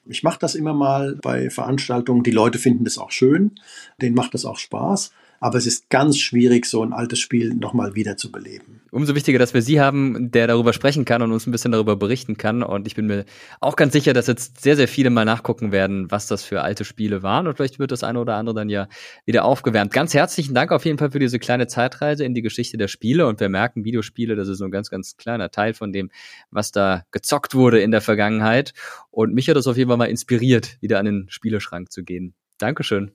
[0.07, 2.23] ich mache das immer mal bei Veranstaltungen.
[2.23, 3.57] Die Leute finden das auch schön,
[4.01, 5.11] denen macht das auch Spaß.
[5.43, 8.83] Aber es ist ganz schwierig, so ein altes Spiel nochmal wieder zu beleben.
[8.91, 11.97] Umso wichtiger, dass wir Sie haben, der darüber sprechen kann und uns ein bisschen darüber
[11.97, 12.63] berichten kann.
[12.63, 13.25] Und ich bin mir
[13.59, 16.85] auch ganz sicher, dass jetzt sehr, sehr viele mal nachgucken werden, was das für alte
[16.85, 17.47] Spiele waren.
[17.47, 18.87] Und vielleicht wird das eine oder andere dann ja
[19.25, 19.95] wieder aufgewärmt.
[19.95, 23.27] Ganz herzlichen Dank auf jeden Fall für diese kleine Zeitreise in die Geschichte der Spiele.
[23.27, 26.11] Und wir merken, Videospiele, das ist so ein ganz, ganz kleiner Teil von dem,
[26.51, 28.75] was da gezockt wurde in der Vergangenheit.
[29.11, 32.35] Und mich hat das auf jeden Fall mal inspiriert, wieder an den Spieleschrank zu gehen.
[32.59, 33.13] Dankeschön.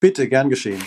[0.00, 0.80] Bitte, gern geschehen.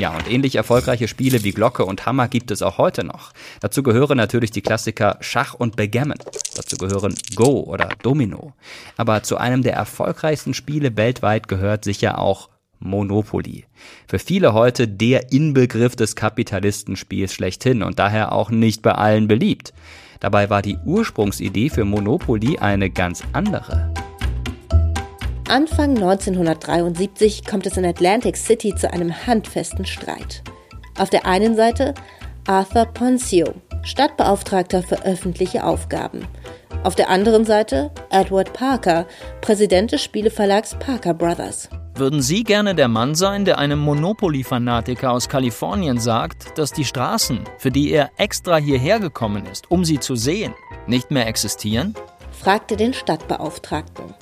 [0.00, 3.34] Ja, und ähnlich erfolgreiche Spiele wie Glocke und Hammer gibt es auch heute noch.
[3.60, 6.16] Dazu gehören natürlich die Klassiker Schach und Backgammon.
[6.56, 8.54] Dazu gehören Go oder Domino.
[8.96, 13.66] Aber zu einem der erfolgreichsten Spiele weltweit gehört sicher auch Monopoly.
[14.08, 19.74] Für viele heute der Inbegriff des Kapitalistenspiels schlechthin und daher auch nicht bei allen beliebt.
[20.18, 23.92] Dabei war die Ursprungsidee für Monopoly eine ganz andere.
[25.50, 30.44] Anfang 1973 kommt es in Atlantic City zu einem handfesten Streit.
[30.96, 31.92] Auf der einen Seite
[32.46, 36.24] Arthur Poncio, Stadtbeauftragter für öffentliche Aufgaben.
[36.84, 39.08] Auf der anderen Seite Edward Parker,
[39.40, 41.68] Präsident des Spieleverlags Parker Brothers.
[41.96, 47.40] Würden Sie gerne der Mann sein, der einem Monopoly-Fanatiker aus Kalifornien sagt, dass die Straßen,
[47.58, 50.54] für die er extra hierher gekommen ist, um sie zu sehen,
[50.86, 51.96] nicht mehr existieren?
[52.30, 54.14] fragte den Stadtbeauftragten.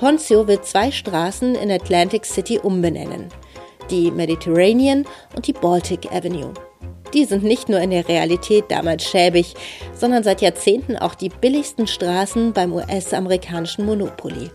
[0.00, 3.28] Poncio will zwei Straßen in Atlantic City umbenennen.
[3.90, 5.04] Die Mediterranean
[5.36, 6.54] und die Baltic Avenue.
[7.12, 9.54] Die sind nicht nur in der Realität damals schäbig,
[9.92, 14.50] sondern seit Jahrzehnten auch die billigsten Straßen beim US-amerikanischen Monopoly.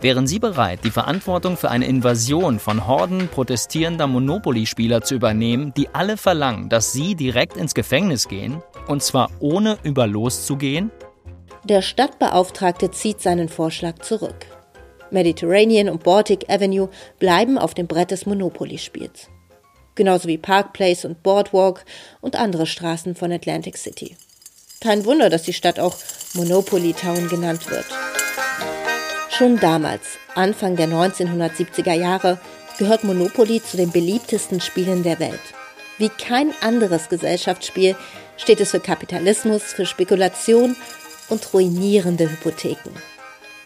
[0.00, 5.88] Wären Sie bereit, die Verantwortung für eine Invasion von Horden protestierender Monopoly-Spieler zu übernehmen, die
[5.92, 8.60] alle verlangen, dass Sie direkt ins Gefängnis gehen?
[8.88, 10.90] Und zwar ohne über loszugehen?
[11.68, 14.46] Der Stadtbeauftragte zieht seinen Vorschlag zurück.
[15.10, 19.28] Mediterranean und Baltic Avenue bleiben auf dem Brett des Monopoly-Spiels.
[19.96, 21.84] Genauso wie Park Place und Boardwalk
[22.20, 24.16] und andere Straßen von Atlantic City.
[24.80, 25.96] Kein Wunder, dass die Stadt auch
[26.34, 27.86] Monopoly Town genannt wird.
[29.30, 32.38] Schon damals, Anfang der 1970er Jahre,
[32.78, 35.40] gehört Monopoly zu den beliebtesten Spielen der Welt.
[35.98, 37.96] Wie kein anderes Gesellschaftsspiel
[38.36, 40.76] steht es für Kapitalismus, für Spekulation
[41.28, 42.92] und ruinierende Hypotheken.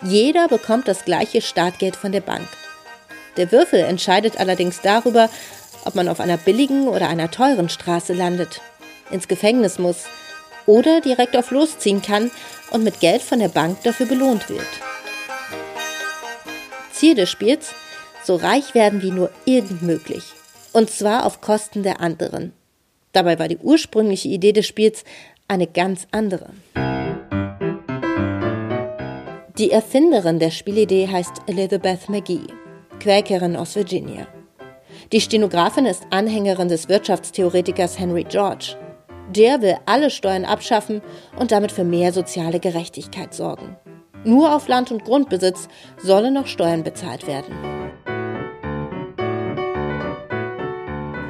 [0.03, 2.49] Jeder bekommt das gleiche Startgeld von der Bank.
[3.37, 5.29] Der Würfel entscheidet allerdings darüber,
[5.85, 8.61] ob man auf einer billigen oder einer teuren Straße landet,
[9.11, 10.05] ins Gefängnis muss
[10.67, 12.31] oder direkt auf losziehen kann
[12.71, 14.67] und mit Geld von der Bank dafür belohnt wird.
[16.93, 17.73] Ziel des Spiels?
[18.25, 20.25] So reich werden wie nur irgend möglich.
[20.73, 22.53] Und zwar auf Kosten der anderen.
[23.13, 25.05] Dabei war die ursprüngliche Idee des Spiels
[25.49, 26.51] eine ganz andere.
[29.61, 32.47] Die Erfinderin der Spielidee heißt Elizabeth McGee,
[32.99, 34.27] Quäkerin aus Virginia.
[35.13, 38.79] Die Stenografin ist Anhängerin des Wirtschaftstheoretikers Henry George.
[39.37, 41.03] Der will alle Steuern abschaffen
[41.39, 43.77] und damit für mehr soziale Gerechtigkeit sorgen.
[44.25, 45.69] Nur auf Land- und Grundbesitz
[46.03, 47.55] sollen noch Steuern bezahlt werden.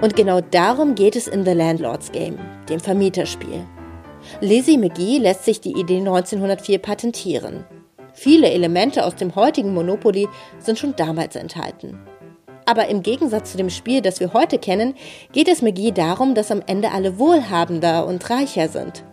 [0.03, 2.39] Und genau darum geht es in The Landlord's Game,
[2.69, 3.67] dem Vermieterspiel.
[4.41, 7.65] Lizzie McGee lässt sich die Idee 1904 patentieren.
[8.23, 10.29] Viele Elemente aus dem heutigen Monopoly
[10.59, 11.99] sind schon damals enthalten.
[12.67, 14.93] Aber im Gegensatz zu dem Spiel, das wir heute kennen,
[15.33, 19.05] geht es McGee darum, dass am Ende alle wohlhabender und reicher sind.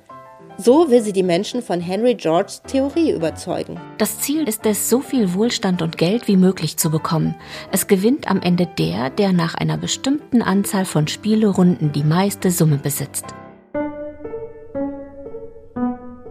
[0.57, 3.79] So will sie die Menschen von Henry Georges Theorie überzeugen.
[3.97, 7.33] Das Ziel ist es, so viel Wohlstand und Geld wie möglich zu bekommen.
[7.71, 12.75] Es gewinnt am Ende der, der nach einer bestimmten Anzahl von Spielerunden die meiste Summe
[12.75, 13.27] besitzt.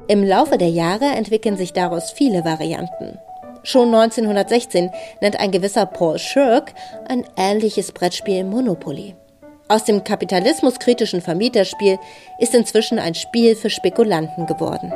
[0.09, 3.19] Im Laufe der Jahre entwickeln sich daraus viele Varianten.
[3.65, 4.91] Schon 1916
[5.21, 6.73] nennt ein gewisser Paul Shirk
[7.09, 9.17] ein ähnliches Brettspiel Monopoly.
[9.67, 11.99] Aus dem kapitalismuskritischen Vermieterspiel
[12.39, 14.93] ist inzwischen ein Spiel für Spekulanten geworden.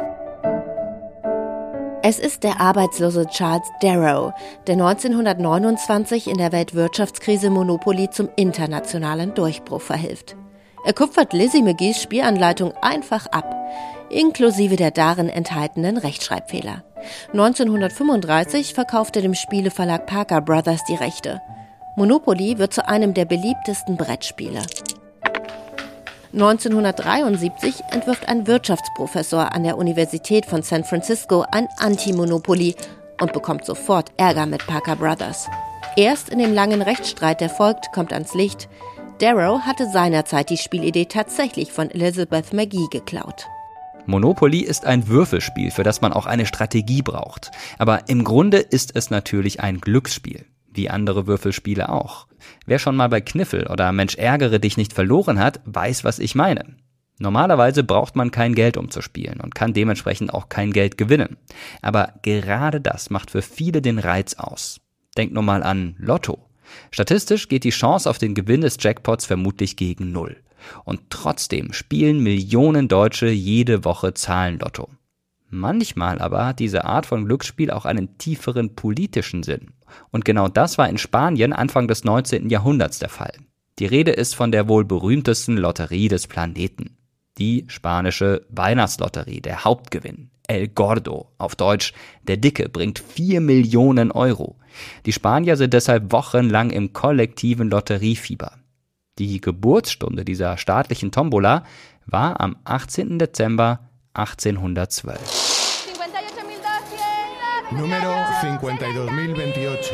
[2.02, 4.32] Es ist der arbeitslose Charles Darrow,
[4.68, 10.36] der 1929 in der Weltwirtschaftskrise Monopoly zum internationalen Durchbruch verhilft.
[10.86, 13.56] Er kupfert Lizzie McGees Spielanleitung einfach ab
[14.10, 16.84] inklusive der darin enthaltenen Rechtschreibfehler.
[17.32, 21.40] 1935 verkaufte dem Spieleverlag Parker Brothers die Rechte.
[21.96, 24.62] Monopoly wird zu einem der beliebtesten Brettspiele.
[26.32, 32.76] 1973 entwirft ein Wirtschaftsprofessor an der Universität von San Francisco ein Anti-Monopoly
[33.20, 35.48] und bekommt sofort Ärger mit Parker Brothers.
[35.96, 38.68] Erst in dem langen Rechtsstreit, der folgt, kommt ans Licht,
[39.18, 43.46] Darrow hatte seinerzeit die Spielidee tatsächlich von Elizabeth McGee geklaut.
[44.06, 47.50] Monopoly ist ein Würfelspiel, für das man auch eine Strategie braucht.
[47.78, 52.26] Aber im Grunde ist es natürlich ein Glücksspiel, wie andere Würfelspiele auch.
[52.66, 56.34] Wer schon mal bei Kniffel oder Mensch ärgere dich nicht verloren hat, weiß, was ich
[56.34, 56.76] meine.
[57.18, 61.36] Normalerweise braucht man kein Geld, um zu spielen und kann dementsprechend auch kein Geld gewinnen.
[61.82, 64.80] Aber gerade das macht für viele den Reiz aus.
[65.18, 66.46] Denk nur mal an Lotto.
[66.90, 70.36] Statistisch geht die Chance auf den Gewinn des Jackpots vermutlich gegen Null.
[70.84, 74.88] Und trotzdem spielen Millionen Deutsche jede Woche Zahlenlotto.
[75.48, 79.72] Manchmal aber hat diese Art von Glücksspiel auch einen tieferen politischen Sinn.
[80.10, 82.48] Und genau das war in Spanien Anfang des 19.
[82.48, 83.32] Jahrhunderts der Fall.
[83.80, 86.96] Die Rede ist von der wohl berühmtesten Lotterie des Planeten.
[87.38, 90.30] Die spanische Weihnachtslotterie, der Hauptgewinn.
[90.46, 91.94] El Gordo, auf Deutsch
[92.24, 94.56] der Dicke, bringt 4 Millionen Euro.
[95.06, 98.59] Die Spanier sind deshalb wochenlang im kollektiven Lotteriefieber.
[99.20, 101.64] Die Geburtsstunde dieser staatlichen Tombola
[102.06, 103.18] war am 18.
[103.18, 103.80] Dezember
[104.14, 105.20] 1812.
[107.70, 109.92] Número 52.028.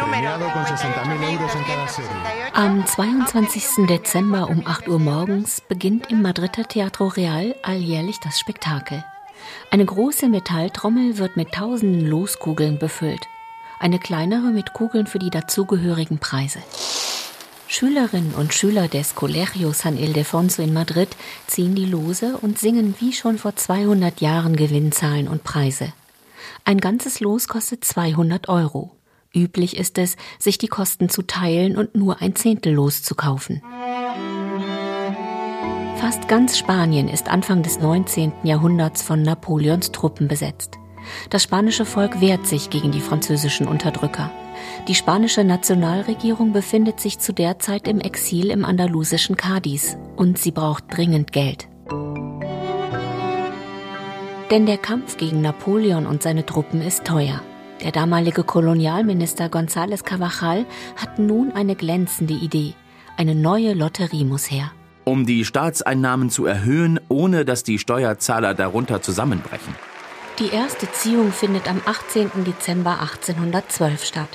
[0.00, 2.10] Premiado con 60.000 euros en cada serie.
[2.54, 3.86] Am 22.
[3.86, 9.04] Dezember um 8 Uhr morgens beginnt im Madrider Teatro Real alljährlich das Spektakel.
[9.70, 13.28] Eine große Metalltrommel wird mit tausenden Loskugeln befüllt,
[13.80, 16.60] eine kleinere mit Kugeln für die dazugehörigen Preise.
[17.72, 21.08] Schülerinnen und Schüler des Colegio San Ildefonso in Madrid
[21.46, 25.94] ziehen die Lose und singen wie schon vor 200 Jahren Gewinnzahlen und Preise.
[26.66, 28.90] Ein ganzes Los kostet 200 Euro.
[29.34, 33.62] Üblich ist es, sich die Kosten zu teilen und nur ein Zehntel Los zu kaufen.
[35.96, 38.34] Fast ganz Spanien ist Anfang des 19.
[38.42, 40.76] Jahrhunderts von Napoleons Truppen besetzt.
[41.30, 44.30] Das spanische Volk wehrt sich gegen die französischen Unterdrücker.
[44.88, 50.50] Die spanische Nationalregierung befindet sich zu der Zeit im Exil im andalusischen Cadiz und sie
[50.50, 51.68] braucht dringend Geld.
[54.50, 57.40] Denn der Kampf gegen Napoleon und seine Truppen ist teuer.
[57.82, 62.74] Der damalige Kolonialminister González Cavajal hat nun eine glänzende Idee.
[63.16, 64.70] Eine neue Lotterie muss her.
[65.04, 69.74] Um die Staatseinnahmen zu erhöhen, ohne dass die Steuerzahler darunter zusammenbrechen.
[70.38, 72.44] Die erste Ziehung findet am 18.
[72.44, 74.28] Dezember 1812 statt.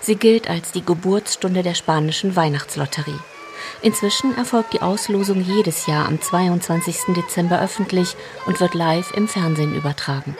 [0.00, 3.18] Sie gilt als die Geburtsstunde der spanischen Weihnachtslotterie.
[3.82, 7.14] Inzwischen erfolgt die Auslosung jedes Jahr am 22.
[7.16, 8.16] Dezember öffentlich
[8.46, 10.36] und wird live im Fernsehen übertragen.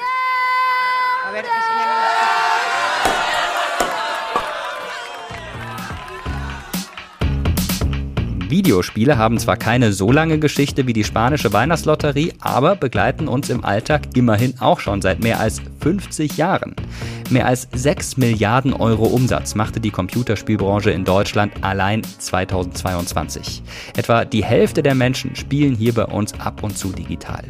[8.51, 13.65] Videospiele haben zwar keine so lange Geschichte wie die spanische Weihnachtslotterie, aber begleiten uns im
[13.65, 16.77] Alltag immerhin auch schon seit mehr als 50 Jahren.
[17.31, 23.63] Mehr als 6 Milliarden Euro Umsatz machte die Computerspielbranche in Deutschland allein 2022.
[23.97, 27.45] Etwa die Hälfte der Menschen spielen hier bei uns ab und zu digital.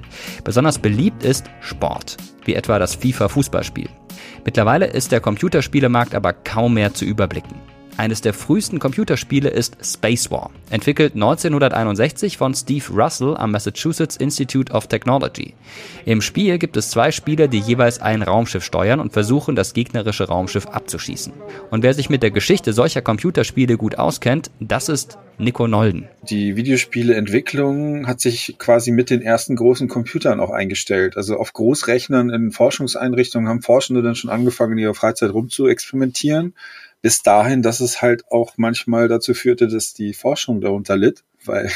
[0.45, 3.89] Besonders beliebt ist Sport, wie etwa das FIFA-Fußballspiel.
[4.45, 7.76] Mittlerweile ist der Computerspielemarkt aber kaum mehr zu überblicken.
[7.99, 14.71] Eines der frühesten Computerspiele ist Space War, entwickelt 1961 von Steve Russell am Massachusetts Institute
[14.71, 15.55] of Technology.
[16.05, 20.25] Im Spiel gibt es zwei Spieler, die jeweils ein Raumschiff steuern und versuchen, das gegnerische
[20.25, 21.33] Raumschiff abzuschießen.
[21.71, 26.07] Und wer sich mit der Geschichte solcher Computerspiele gut auskennt, das ist Nico Nolden.
[26.29, 31.17] Die Videospieleentwicklung hat sich quasi mit den ersten großen Computern auch eingestellt.
[31.17, 36.55] Also auf Großrechnern in Forschungseinrichtungen haben Forschende dann schon angefangen, in ihrer Freizeit rumzuexperimentieren
[37.03, 41.71] bis dahin, dass es halt auch manchmal dazu führte, dass die Forschung darunter litt, weil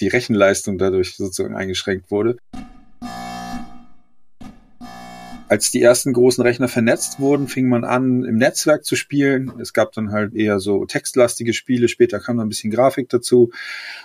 [0.00, 2.36] die Rechenleistung dadurch sozusagen eingeschränkt wurde
[5.50, 9.50] als die ersten großen Rechner vernetzt wurden, fing man an, im Netzwerk zu spielen.
[9.60, 13.50] Es gab dann halt eher so textlastige Spiele, später kam dann ein bisschen Grafik dazu.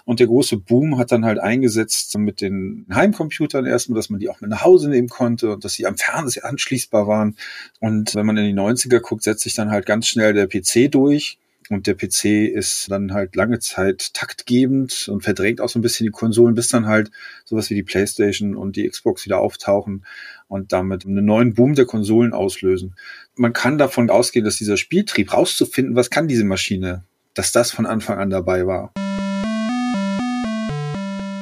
[0.06, 4.28] Und der große Boom hat dann halt eingesetzt mit den Heimcomputern erstmal, dass man die
[4.28, 7.38] auch mit nach Hause nehmen konnte und dass sie am Fernseher anschließbar waren.
[7.80, 10.92] Und wenn man in die 90er guckt, setzt sich dann halt ganz schnell der PC
[10.92, 11.38] durch.
[11.70, 16.06] Und der PC ist dann halt lange Zeit taktgebend und verdrängt auch so ein bisschen
[16.06, 17.10] die Konsolen, bis dann halt
[17.44, 20.06] sowas wie die PlayStation und die Xbox wieder auftauchen
[20.48, 22.96] und damit einen neuen Boom der Konsolen auslösen.
[23.36, 27.86] Man kann davon ausgehen, dass dieser Spieltrieb rauszufinden, was kann diese Maschine, dass das von
[27.86, 28.92] Anfang an dabei war.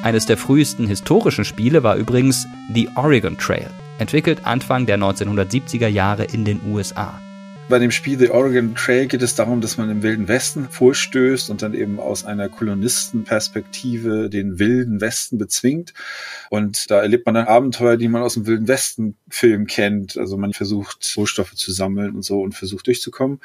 [0.03, 6.25] Eines der frühesten historischen Spiele war übrigens The Oregon Trail, entwickelt Anfang der 1970er Jahre
[6.25, 7.22] in den USA.
[7.69, 11.49] Bei dem Spiel The Oregon Trail geht es darum, dass man im Wilden Westen vorstößt
[11.49, 15.93] und dann eben aus einer Kolonistenperspektive den Wilden Westen bezwingt.
[16.49, 20.17] Und da erlebt man dann Abenteuer, die man aus dem Wilden Westen Film kennt.
[20.17, 23.39] Also man versucht Rohstoffe zu sammeln und so und versucht durchzukommen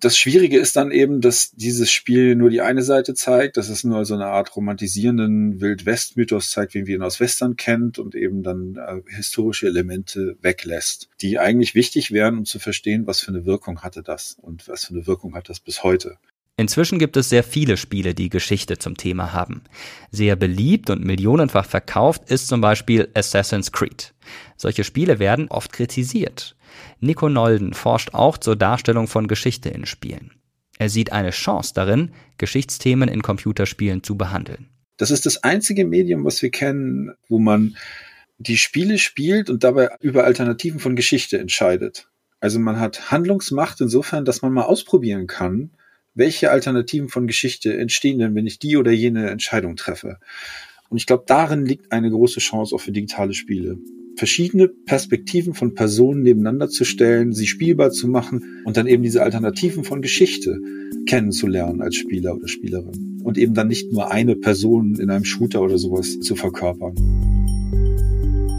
[0.00, 3.82] das Schwierige ist dann eben, dass dieses Spiel nur die eine Seite zeigt, dass es
[3.82, 8.42] nur so eine Art romantisierenden Wild-West-Mythos zeigt, wie wir ihn aus Western kennt und eben
[8.42, 13.44] dann äh, historische Elemente weglässt, die eigentlich wichtig wären, um zu verstehen, was für eine
[13.44, 16.18] Wirkung hatte das und was für eine Wirkung hat das bis heute.
[16.56, 19.62] Inzwischen gibt es sehr viele Spiele, die Geschichte zum Thema haben.
[20.10, 24.12] Sehr beliebt und millionenfach verkauft ist zum Beispiel Assassin's Creed.
[24.56, 26.56] Solche Spiele werden oft kritisiert.
[27.00, 30.32] Nico Nolden forscht auch zur Darstellung von Geschichte in Spielen.
[30.78, 34.68] Er sieht eine Chance darin, Geschichtsthemen in Computerspielen zu behandeln.
[34.96, 37.76] Das ist das einzige Medium, was wir kennen, wo man
[38.38, 42.08] die Spiele spielt und dabei über Alternativen von Geschichte entscheidet.
[42.40, 45.70] Also man hat Handlungsmacht insofern, dass man mal ausprobieren kann,
[46.14, 50.18] welche Alternativen von Geschichte entstehen denn, wenn ich die oder jene Entscheidung treffe.
[50.88, 53.78] Und ich glaube, darin liegt eine große Chance auch für digitale Spiele.
[54.18, 59.22] Verschiedene Perspektiven von Personen nebeneinander zu stellen, sie spielbar zu machen und dann eben diese
[59.22, 60.58] Alternativen von Geschichte
[61.06, 63.20] kennenzulernen als Spieler oder Spielerin.
[63.22, 67.37] Und eben dann nicht nur eine Person in einem Shooter oder sowas zu verkörpern.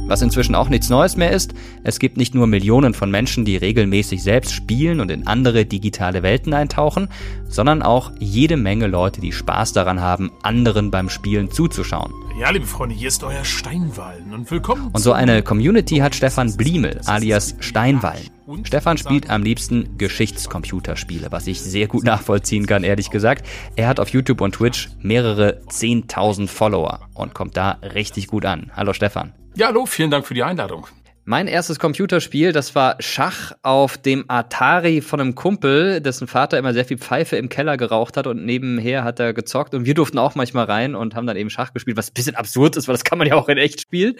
[0.09, 1.53] Was inzwischen auch nichts Neues mehr ist,
[1.83, 6.23] es gibt nicht nur Millionen von Menschen, die regelmäßig selbst spielen und in andere digitale
[6.23, 7.09] Welten eintauchen,
[7.47, 12.11] sondern auch jede Menge Leute, die Spaß daran haben, anderen beim Spielen zuzuschauen.
[12.39, 14.89] Ja, liebe Freunde, hier ist euer Steinwallen und willkommen.
[14.91, 18.38] Und so eine Community hat Stefan Bliemel alias Steinwallen.
[18.63, 23.45] Stefan spielt am liebsten Geschichtscomputerspiele, was ich sehr gut nachvollziehen kann, ehrlich gesagt.
[23.75, 28.71] Er hat auf YouTube und Twitch mehrere 10.000 Follower und kommt da richtig gut an.
[28.75, 29.33] Hallo Stefan.
[29.55, 30.87] Ja, hallo, vielen Dank für die Einladung.
[31.29, 36.73] Mein erstes Computerspiel, das war Schach auf dem Atari von einem Kumpel, dessen Vater immer
[36.73, 40.17] sehr viel Pfeife im Keller geraucht hat und nebenher hat er gezockt und wir durften
[40.17, 42.95] auch manchmal rein und haben dann eben Schach gespielt, was ein bisschen absurd ist, weil
[42.95, 44.15] das kann man ja auch in echt spielen.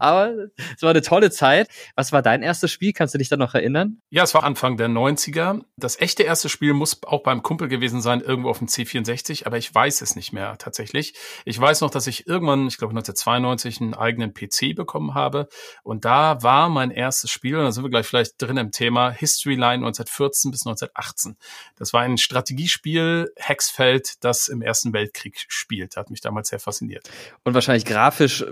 [0.00, 0.34] Aber
[0.74, 1.68] es war eine tolle Zeit.
[1.94, 2.92] Was war dein erstes Spiel?
[2.92, 3.98] Kannst du dich da noch erinnern?
[4.10, 5.60] Ja, es war Anfang der 90er.
[5.76, 9.58] Das echte erste Spiel muss auch beim Kumpel gewesen sein, irgendwo auf dem C64, aber
[9.58, 11.14] ich weiß es nicht mehr tatsächlich.
[11.44, 15.46] Ich weiß noch, dass ich irgendwann, ich glaube 1992, einen eigenen PC bekommen habe
[15.84, 18.72] und da war war mein erstes Spiel, und da sind wir gleich vielleicht drin im
[18.72, 21.36] Thema, History Line 1914 bis 1918.
[21.76, 25.98] Das war ein Strategiespiel, Hexfeld, das im Ersten Weltkrieg spielt.
[25.98, 27.06] Hat mich damals sehr fasziniert.
[27.44, 28.46] Und wahrscheinlich grafisch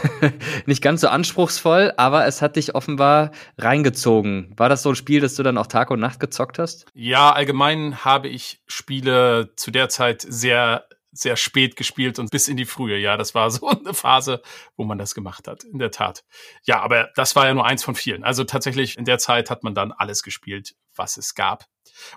[0.64, 4.54] nicht ganz so anspruchsvoll, aber es hat dich offenbar reingezogen.
[4.56, 6.86] War das so ein Spiel, das du dann auch Tag und Nacht gezockt hast?
[6.94, 10.86] Ja, allgemein habe ich Spiele zu der Zeit sehr
[11.18, 12.98] sehr spät gespielt und bis in die Frühe.
[12.98, 14.42] Ja, das war so eine Phase,
[14.76, 16.24] wo man das gemacht hat, in der Tat.
[16.64, 18.24] Ja, aber das war ja nur eins von vielen.
[18.24, 21.66] Also tatsächlich in der Zeit hat man dann alles gespielt, was es gab.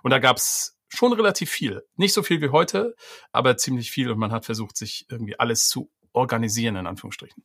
[0.03, 1.83] Und da gab's schon relativ viel.
[1.95, 2.95] Nicht so viel wie heute,
[3.31, 7.43] aber ziemlich viel und man hat versucht, sich irgendwie alles zu organisieren, in Anführungsstrichen.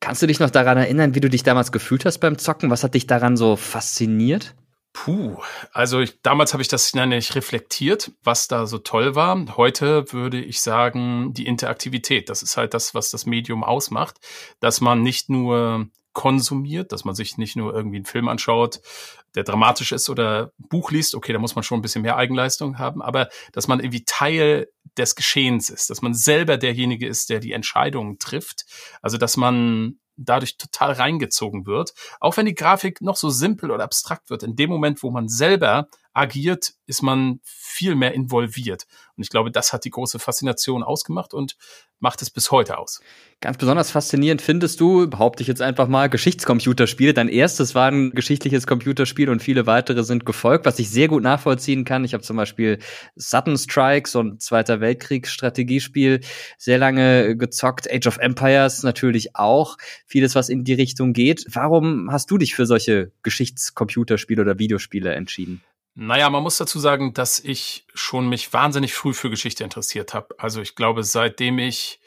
[0.00, 2.70] Kannst du dich noch daran erinnern, wie du dich damals gefühlt hast beim Zocken?
[2.70, 4.54] Was hat dich daran so fasziniert?
[5.04, 5.36] Puh,
[5.72, 9.56] also ich, damals habe ich das nicht reflektiert, was da so toll war.
[9.56, 12.28] Heute würde ich sagen, die Interaktivität.
[12.28, 14.16] Das ist halt das, was das Medium ausmacht,
[14.58, 18.80] dass man nicht nur konsumiert, dass man sich nicht nur irgendwie einen Film anschaut,
[19.36, 22.78] der dramatisch ist oder Buch liest, okay, da muss man schon ein bisschen mehr Eigenleistung
[22.78, 27.38] haben, aber dass man irgendwie Teil des Geschehens ist, dass man selber derjenige ist, der
[27.38, 28.64] die Entscheidungen trifft,
[29.00, 31.94] also dass man dadurch total reingezogen wird.
[32.20, 35.28] Auch wenn die Grafik noch so simpel oder abstrakt wird, in dem Moment, wo man
[35.28, 35.88] selber
[36.18, 38.86] agiert, ist man viel mehr involviert.
[39.16, 41.56] Und ich glaube, das hat die große Faszination ausgemacht und
[42.00, 43.00] macht es bis heute aus.
[43.40, 47.14] Ganz besonders faszinierend findest du, behaupte ich jetzt einfach mal, Geschichtscomputerspiele.
[47.14, 51.22] Dein erstes war ein geschichtliches Computerspiel und viele weitere sind gefolgt, was ich sehr gut
[51.22, 52.04] nachvollziehen kann.
[52.04, 52.78] Ich habe zum Beispiel
[53.14, 56.20] Sudden Strikes und Zweiter Weltkriegsstrategiespiel
[56.56, 57.88] sehr lange gezockt.
[57.90, 59.76] Age of Empires natürlich auch.
[60.06, 61.44] Vieles, was in die Richtung geht.
[61.48, 65.62] Warum hast du dich für solche Geschichtscomputerspiele oder Videospiele entschieden?
[66.00, 70.32] Naja, man muss dazu sagen, dass ich schon mich wahnsinnig früh für Geschichte interessiert habe.
[70.38, 71.98] Also ich glaube, seitdem ich,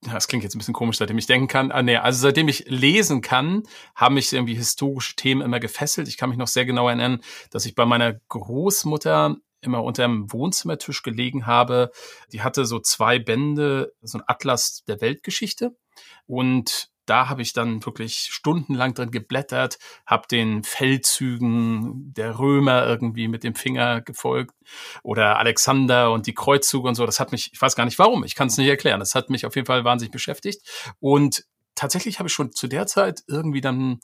[0.00, 2.64] das klingt jetzt ein bisschen komisch, seitdem ich denken kann, ah, nee, also seitdem ich
[2.66, 6.08] lesen kann, haben mich irgendwie historische Themen immer gefesselt.
[6.08, 10.32] Ich kann mich noch sehr genau erinnern, dass ich bei meiner Großmutter immer unter dem
[10.32, 11.90] Wohnzimmertisch gelegen habe.
[12.32, 15.76] Die hatte so zwei Bände, so ein Atlas der Weltgeschichte.
[16.24, 23.28] Und da habe ich dann wirklich stundenlang drin geblättert, habe den Feldzügen der Römer irgendwie
[23.28, 24.54] mit dem Finger gefolgt
[25.02, 27.06] oder Alexander und die Kreuzzüge und so.
[27.06, 29.00] Das hat mich, ich weiß gar nicht warum, ich kann es nicht erklären.
[29.00, 30.62] Das hat mich auf jeden Fall wahnsinnig beschäftigt.
[31.00, 31.44] Und
[31.74, 34.00] tatsächlich habe ich schon zu der Zeit irgendwie dann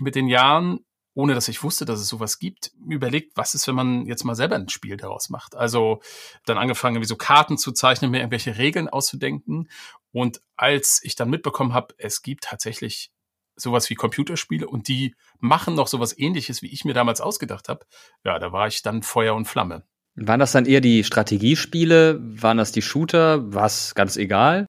[0.00, 0.80] mit den Jahren
[1.18, 4.36] ohne dass ich wusste, dass es sowas gibt, überlegt, was ist, wenn man jetzt mal
[4.36, 5.56] selber ein Spiel daraus macht.
[5.56, 6.00] Also
[6.46, 9.68] dann angefangen, wie so Karten zu zeichnen, mir irgendwelche Regeln auszudenken.
[10.12, 13.10] Und als ich dann mitbekommen habe, es gibt tatsächlich
[13.56, 17.84] sowas wie Computerspiele und die machen noch sowas ähnliches, wie ich mir damals ausgedacht habe,
[18.24, 19.84] ja, da war ich dann Feuer und Flamme.
[20.14, 22.18] Waren das dann eher die Strategiespiele?
[22.20, 23.52] Waren das die Shooter?
[23.52, 24.66] War es ganz egal?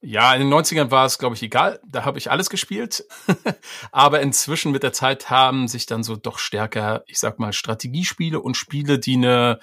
[0.00, 1.80] Ja, in den 90ern war es, glaube ich, egal.
[1.86, 3.04] Da habe ich alles gespielt.
[3.92, 8.40] Aber inzwischen mit der Zeit haben sich dann so doch stärker, ich sag mal, Strategiespiele
[8.40, 9.60] und Spiele, die eine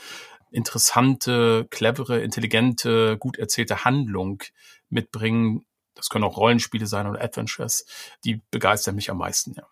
[0.49, 4.41] interessante, clevere, intelligente, gut erzählte Handlung
[4.92, 5.66] mitbringen.
[5.96, 7.86] Das können auch Rollenspiele sein oder Adventures.
[8.24, 9.68] Die begeistern mich am meisten, ja.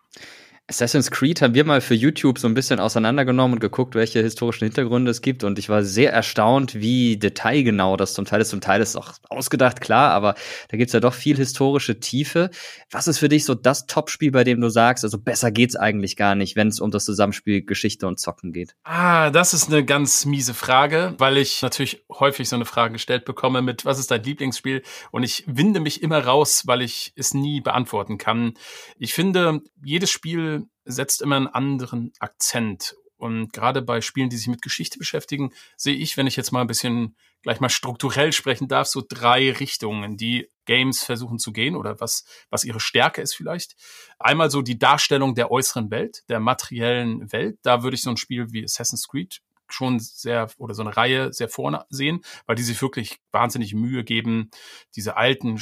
[0.70, 4.66] Assassin's Creed haben wir mal für YouTube so ein bisschen auseinandergenommen und geguckt, welche historischen
[4.66, 5.42] Hintergründe es gibt.
[5.42, 8.50] Und ich war sehr erstaunt, wie detailgenau das zum Teil ist.
[8.50, 10.36] Zum Teil ist auch ausgedacht, klar, aber
[10.68, 12.50] da gibt's ja doch viel historische Tiefe.
[12.88, 16.14] Was ist für dich so das Topspiel, bei dem du sagst, also besser geht's eigentlich
[16.14, 18.76] gar nicht, wenn es um das Zusammenspiel Geschichte und Zocken geht?
[18.84, 23.24] Ah, das ist eine ganz miese Frage, weil ich natürlich häufig so eine Frage gestellt
[23.24, 24.82] bekomme mit, was ist dein Lieblingsspiel?
[25.10, 28.54] Und ich winde mich immer raus, weil ich es nie beantworten kann.
[29.00, 30.59] Ich finde, jedes Spiel
[30.90, 32.94] setzt immer einen anderen Akzent.
[33.16, 36.62] Und gerade bei Spielen, die sich mit Geschichte beschäftigen, sehe ich, wenn ich jetzt mal
[36.62, 41.52] ein bisschen gleich mal strukturell sprechen darf, so drei Richtungen, in die Games versuchen zu
[41.52, 43.76] gehen oder was, was ihre Stärke ist vielleicht.
[44.18, 47.58] Einmal so die Darstellung der äußeren Welt, der materiellen Welt.
[47.62, 51.32] Da würde ich so ein Spiel wie Assassin's Creed schon sehr oder so eine Reihe
[51.32, 54.50] sehr vorne sehen, weil die sich wirklich wahnsinnig Mühe geben,
[54.96, 55.58] diese alten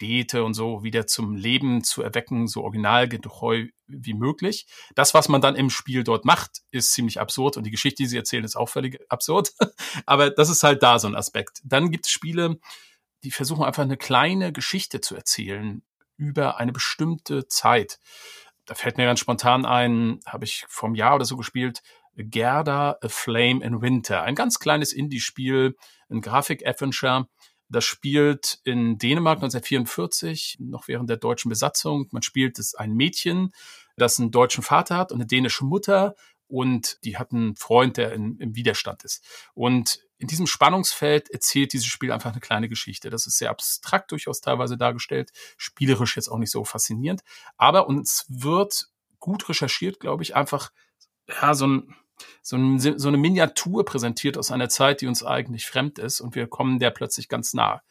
[0.00, 4.66] Städte und so wieder zum Leben zu erwecken, so originalgetreu wie möglich.
[4.94, 8.08] Das, was man dann im Spiel dort macht, ist ziemlich absurd und die Geschichte, die
[8.08, 9.52] sie erzählen, ist auch völlig absurd.
[10.06, 11.60] Aber das ist halt da so ein Aspekt.
[11.64, 12.58] Dann gibt es Spiele,
[13.24, 15.82] die versuchen einfach eine kleine Geschichte zu erzählen
[16.16, 17.98] über eine bestimmte Zeit.
[18.64, 21.82] Da fällt mir ganz spontan ein, habe ich vor Jahr oder so gespielt,
[22.16, 24.22] Gerda A Flame in Winter.
[24.22, 25.76] Ein ganz kleines Indie-Spiel,
[26.08, 27.28] ein Grafik-Adventure,
[27.70, 32.08] das spielt in Dänemark 1944, noch während der deutschen Besatzung.
[32.10, 33.52] Man spielt es ein Mädchen,
[33.96, 36.16] das einen deutschen Vater hat und eine dänische Mutter
[36.48, 39.24] und die hat einen Freund, der in, im Widerstand ist.
[39.54, 43.08] Und in diesem Spannungsfeld erzählt dieses Spiel einfach eine kleine Geschichte.
[43.08, 47.22] Das ist sehr abstrakt durchaus teilweise dargestellt, spielerisch jetzt auch nicht so faszinierend,
[47.56, 48.88] aber uns wird
[49.20, 50.72] gut recherchiert, glaube ich, einfach
[51.28, 51.94] ja so ein
[52.42, 56.34] so, ein, so eine Miniatur präsentiert aus einer Zeit, die uns eigentlich fremd ist und
[56.34, 57.82] wir kommen der plötzlich ganz nah.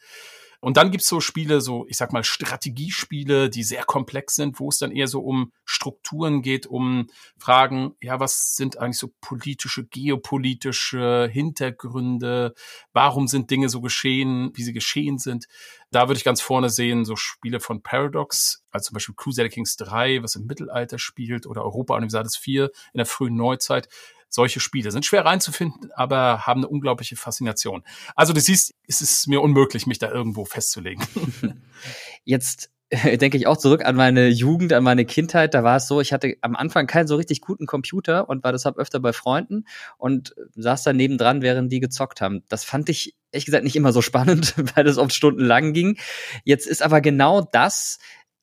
[0.60, 4.68] Und dann gibt's so Spiele, so ich sag mal Strategiespiele, die sehr komplex sind, wo
[4.68, 7.06] es dann eher so um Strukturen geht, um
[7.38, 12.54] Fragen, ja, was sind eigentlich so politische, geopolitische Hintergründe,
[12.92, 15.46] warum sind Dinge so geschehen, wie sie geschehen sind.
[15.90, 19.76] Da würde ich ganz vorne sehen, so Spiele von Paradox, also zum Beispiel Crusader Kings
[19.78, 23.88] 3, was im Mittelalter spielt, oder Europa Universalis 4 in der frühen Neuzeit
[24.30, 24.90] solche Spiele.
[24.90, 27.82] Sind schwer reinzufinden, aber haben eine unglaubliche Faszination.
[28.14, 31.04] Also du siehst, es ist mir unmöglich, mich da irgendwo festzulegen.
[32.24, 35.54] Jetzt denke ich auch zurück an meine Jugend, an meine Kindheit.
[35.54, 38.52] Da war es so, ich hatte am Anfang keinen so richtig guten Computer und war
[38.52, 39.64] deshalb öfter bei Freunden
[39.96, 42.42] und saß da nebendran, während die gezockt haben.
[42.48, 45.98] Das fand ich ehrlich gesagt nicht immer so spannend, weil das oft stundenlang ging.
[46.44, 47.98] Jetzt ist aber genau das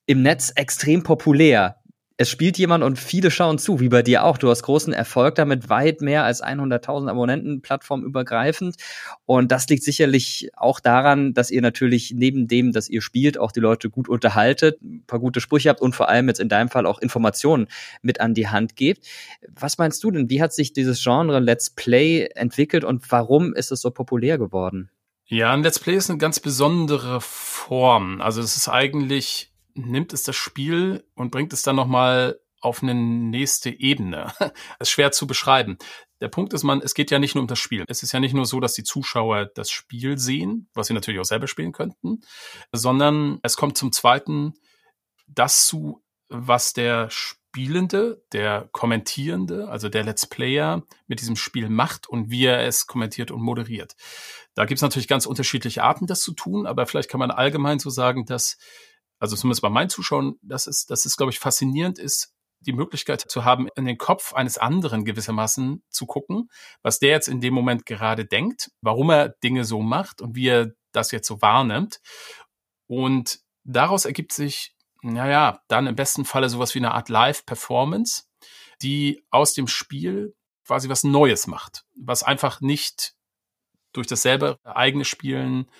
[0.06, 1.76] im Netz extrem populär
[2.20, 4.38] es spielt jemand und viele schauen zu, wie bei dir auch.
[4.38, 8.74] Du hast großen Erfolg damit, weit mehr als 100.000 Abonnenten, plattformübergreifend.
[9.24, 13.52] Und das liegt sicherlich auch daran, dass ihr natürlich neben dem, dass ihr spielt, auch
[13.52, 16.70] die Leute gut unterhaltet, ein paar gute Sprüche habt und vor allem jetzt in deinem
[16.70, 17.68] Fall auch Informationen
[18.02, 19.06] mit an die Hand gebt.
[19.54, 20.28] Was meinst du denn?
[20.28, 24.90] Wie hat sich dieses Genre Let's Play entwickelt und warum ist es so populär geworden?
[25.26, 28.20] Ja, ein Let's Play ist eine ganz besondere Form.
[28.20, 29.47] Also es ist eigentlich
[29.78, 34.32] nimmt es das Spiel und bringt es dann nochmal auf eine nächste Ebene.
[34.80, 35.78] Ist schwer zu beschreiben.
[36.20, 37.84] Der Punkt ist, man, es geht ja nicht nur um das Spiel.
[37.86, 41.20] Es ist ja nicht nur so, dass die Zuschauer das Spiel sehen, was sie natürlich
[41.20, 42.22] auch selber spielen könnten,
[42.72, 44.54] sondern es kommt zum Zweiten
[45.28, 52.08] das zu, was der Spielende, der Kommentierende, also der Let's Player mit diesem Spiel macht
[52.08, 53.94] und wie er es kommentiert und moderiert.
[54.54, 57.78] Da gibt es natürlich ganz unterschiedliche Arten, das zu tun, aber vielleicht kann man allgemein
[57.78, 58.58] so sagen, dass
[59.18, 63.20] also zumindest bei meinen Zuschauern, das ist, das ist, glaube ich, faszinierend ist, die Möglichkeit
[63.20, 66.48] zu haben, in den Kopf eines anderen gewissermaßen zu gucken,
[66.82, 70.48] was der jetzt in dem Moment gerade denkt, warum er Dinge so macht und wie
[70.48, 72.00] er das jetzt so wahrnimmt.
[72.88, 78.24] Und daraus ergibt sich, naja, dann im besten Falle sowas wie eine Art Live-Performance,
[78.82, 80.34] die aus dem Spiel
[80.66, 83.14] quasi was Neues macht, was einfach nicht
[83.92, 85.70] durch dasselbe eigene Spielen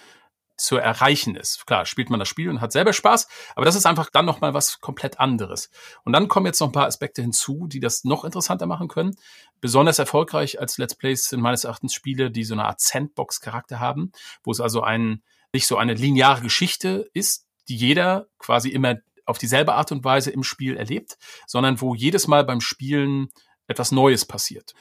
[0.58, 1.66] zu erreichen ist.
[1.66, 4.54] Klar, spielt man das Spiel und hat selber Spaß, aber das ist einfach dann nochmal
[4.54, 5.70] was komplett anderes.
[6.04, 9.16] Und dann kommen jetzt noch ein paar Aspekte hinzu, die das noch interessanter machen können.
[9.60, 14.12] Besonders erfolgreich als Let's Plays sind meines Erachtens Spiele, die so eine Art Sandbox-Charakter haben,
[14.42, 19.38] wo es also ein, nicht so eine lineare Geschichte ist, die jeder quasi immer auf
[19.38, 23.28] dieselbe Art und Weise im Spiel erlebt, sondern wo jedes Mal beim Spielen
[23.66, 24.74] etwas Neues passiert.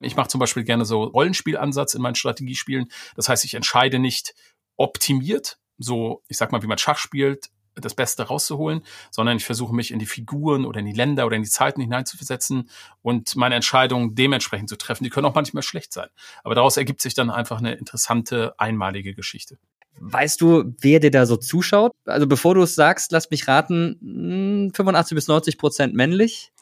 [0.00, 2.90] Ich mache zum Beispiel gerne so Rollenspielansatz in meinen Strategiespielen.
[3.16, 4.34] Das heißt, ich entscheide nicht,
[4.80, 9.74] optimiert, so, ich sag mal, wie man Schach spielt, das Beste rauszuholen, sondern ich versuche
[9.74, 12.68] mich in die Figuren oder in die Länder oder in die Zeiten hineinzuversetzen
[13.00, 15.04] und meine Entscheidungen dementsprechend zu treffen.
[15.04, 16.08] Die können auch manchmal schlecht sein.
[16.42, 19.58] Aber daraus ergibt sich dann einfach eine interessante, einmalige Geschichte.
[19.98, 21.92] Weißt du, wer dir da so zuschaut?
[22.06, 26.52] Also bevor du es sagst, lass mich raten, 85 hm, bis 90 Prozent männlich.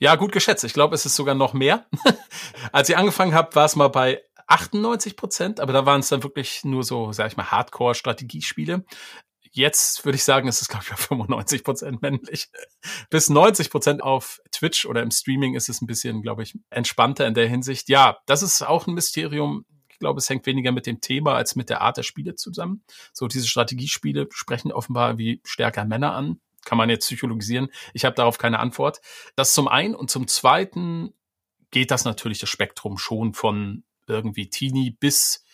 [0.00, 0.64] Ja, gut geschätzt.
[0.64, 1.86] Ich glaube, es ist sogar noch mehr.
[2.72, 6.22] Als ich angefangen habe, war es mal bei 98 Prozent, aber da waren es dann
[6.22, 8.84] wirklich nur so, sag ich mal, Hardcore-Strategiespiele.
[9.52, 12.48] Jetzt würde ich sagen, es ist, glaube ich, 95 Prozent männlich.
[13.10, 17.26] Bis 90 Prozent auf Twitch oder im Streaming ist es ein bisschen, glaube ich, entspannter
[17.26, 17.88] in der Hinsicht.
[17.88, 19.64] Ja, das ist auch ein Mysterium.
[19.90, 22.84] Ich glaube, es hängt weniger mit dem Thema als mit der Art der Spiele zusammen.
[23.12, 26.40] So diese Strategiespiele sprechen offenbar wie stärker Männer an.
[26.64, 27.68] Kann man jetzt psychologisieren.
[27.94, 29.00] Ich habe darauf keine Antwort.
[29.36, 31.14] Das zum einen und zum zweiten
[31.70, 35.44] geht das natürlich das Spektrum schon von irgendwie Teenie bis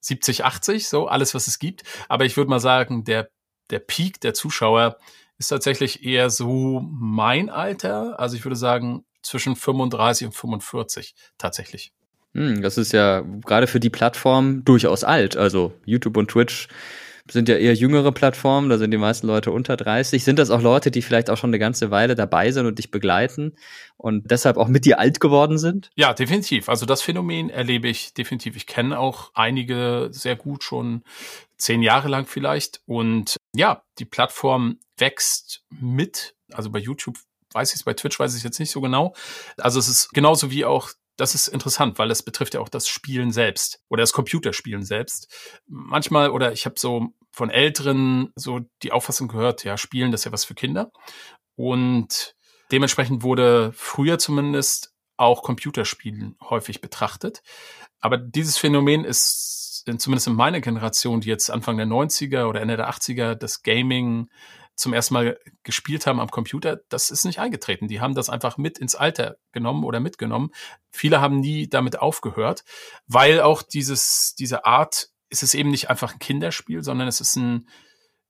[0.00, 1.82] 70, 80, so alles, was es gibt.
[2.08, 3.28] Aber ich würde mal sagen, der
[3.72, 4.98] der Peak der Zuschauer
[5.38, 8.20] ist tatsächlich eher so mein Alter.
[8.20, 11.92] Also ich würde sagen zwischen 35 und 45 tatsächlich.
[12.34, 15.36] Hm, das ist ja gerade für die Plattform durchaus alt.
[15.36, 16.68] Also YouTube und Twitch
[17.30, 20.24] sind ja eher jüngere Plattformen, da sind die meisten Leute unter 30.
[20.24, 22.90] Sind das auch Leute, die vielleicht auch schon eine ganze Weile dabei sind und dich
[22.90, 23.56] begleiten
[23.96, 25.90] und deshalb auch mit dir alt geworden sind?
[25.94, 26.68] Ja, definitiv.
[26.68, 28.56] Also das Phänomen erlebe ich definitiv.
[28.56, 31.02] Ich kenne auch einige sehr gut schon
[31.56, 32.82] zehn Jahre lang vielleicht.
[32.86, 36.34] Und ja, die Plattform wächst mit.
[36.52, 37.18] Also bei YouTube
[37.52, 39.14] weiß ich es, bei Twitch weiß ich es jetzt nicht so genau.
[39.58, 42.88] Also es ist genauso wie auch das ist interessant, weil es betrifft ja auch das
[42.88, 45.32] Spielen selbst oder das Computerspielen selbst.
[45.66, 50.24] Manchmal, oder ich habe so von Älteren so die Auffassung gehört, ja, Spielen, das ist
[50.26, 50.90] ja was für Kinder.
[51.54, 52.34] Und
[52.70, 57.42] dementsprechend wurde früher zumindest auch Computerspielen häufig betrachtet.
[58.00, 62.76] Aber dieses Phänomen ist zumindest in meiner Generation, die jetzt Anfang der 90er oder Ende
[62.76, 64.28] der 80er das Gaming
[64.82, 67.88] zum ersten Mal gespielt haben am Computer, das ist nicht eingetreten.
[67.88, 70.50] Die haben das einfach mit ins Alter genommen oder mitgenommen.
[70.90, 72.64] Viele haben nie damit aufgehört,
[73.06, 77.36] weil auch dieses, diese Art ist es eben nicht einfach ein Kinderspiel, sondern es ist
[77.36, 77.68] ein,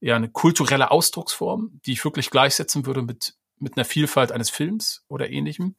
[0.01, 5.05] ja, eine kulturelle Ausdrucksform, die ich wirklich gleichsetzen würde mit mit einer Vielfalt eines Films
[5.09, 5.77] oder ähnlichem.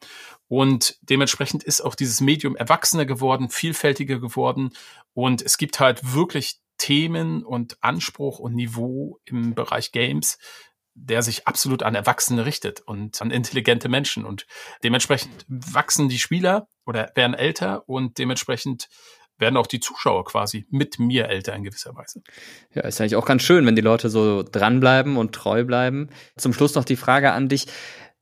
[0.47, 4.71] Und dementsprechend ist auch dieses Medium erwachsener geworden, vielfältiger geworden.
[5.13, 10.37] Und es gibt halt wirklich Themen und Anspruch und Niveau im Bereich Games,
[10.95, 14.25] der sich absolut an Erwachsene richtet und an intelligente Menschen.
[14.25, 14.45] Und
[14.83, 18.89] dementsprechend wachsen die Spieler oder werden älter und dementsprechend
[19.37, 22.21] werden auch die Zuschauer quasi mit mir älter in gewisser Weise.
[22.73, 26.09] Ja, ist eigentlich auch ganz schön, wenn die Leute so dranbleiben und treu bleiben.
[26.37, 27.67] Zum Schluss noch die Frage an dich.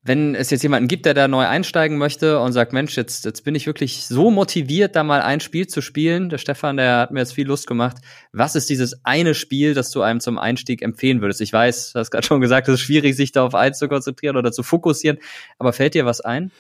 [0.04, 3.44] Wenn es jetzt jemanden gibt, der da neu einsteigen möchte und sagt, Mensch, jetzt, jetzt
[3.44, 6.30] bin ich wirklich so motiviert, da mal ein Spiel zu spielen.
[6.30, 7.98] Der Stefan, der hat mir jetzt viel Lust gemacht.
[8.32, 11.40] Was ist dieses eine Spiel, das du einem zum Einstieg empfehlen würdest?
[11.42, 13.88] Ich weiß, du hast gerade schon gesagt, es ist schwierig, sich da auf eins zu
[13.88, 15.20] konzentrieren oder zu fokussieren.
[15.60, 16.52] Aber fällt dir was ein?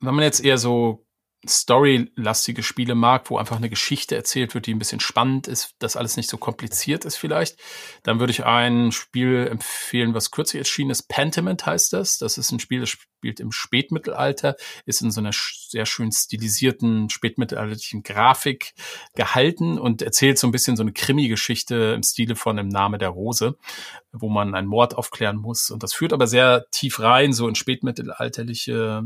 [0.00, 1.04] Wenn man jetzt eher so
[1.46, 5.96] storylastige Spiele mag, wo einfach eine Geschichte erzählt wird, die ein bisschen spannend ist, dass
[5.96, 7.58] alles nicht so kompliziert ist vielleicht,
[8.02, 11.08] dann würde ich ein Spiel empfehlen, was kürzlich erschienen ist.
[11.08, 12.18] Pentiment heißt das.
[12.18, 17.08] Das ist ein Spiel, das spielt im Spätmittelalter, ist in so einer sehr schön stilisierten
[17.08, 18.74] spätmittelalterlichen Grafik
[19.14, 23.10] gehalten und erzählt so ein bisschen so eine Krimi-Geschichte im Stile von Im Name der
[23.10, 23.56] Rose,
[24.12, 25.70] wo man einen Mord aufklären muss.
[25.70, 29.04] Und das führt aber sehr tief rein, so in spätmittelalterliche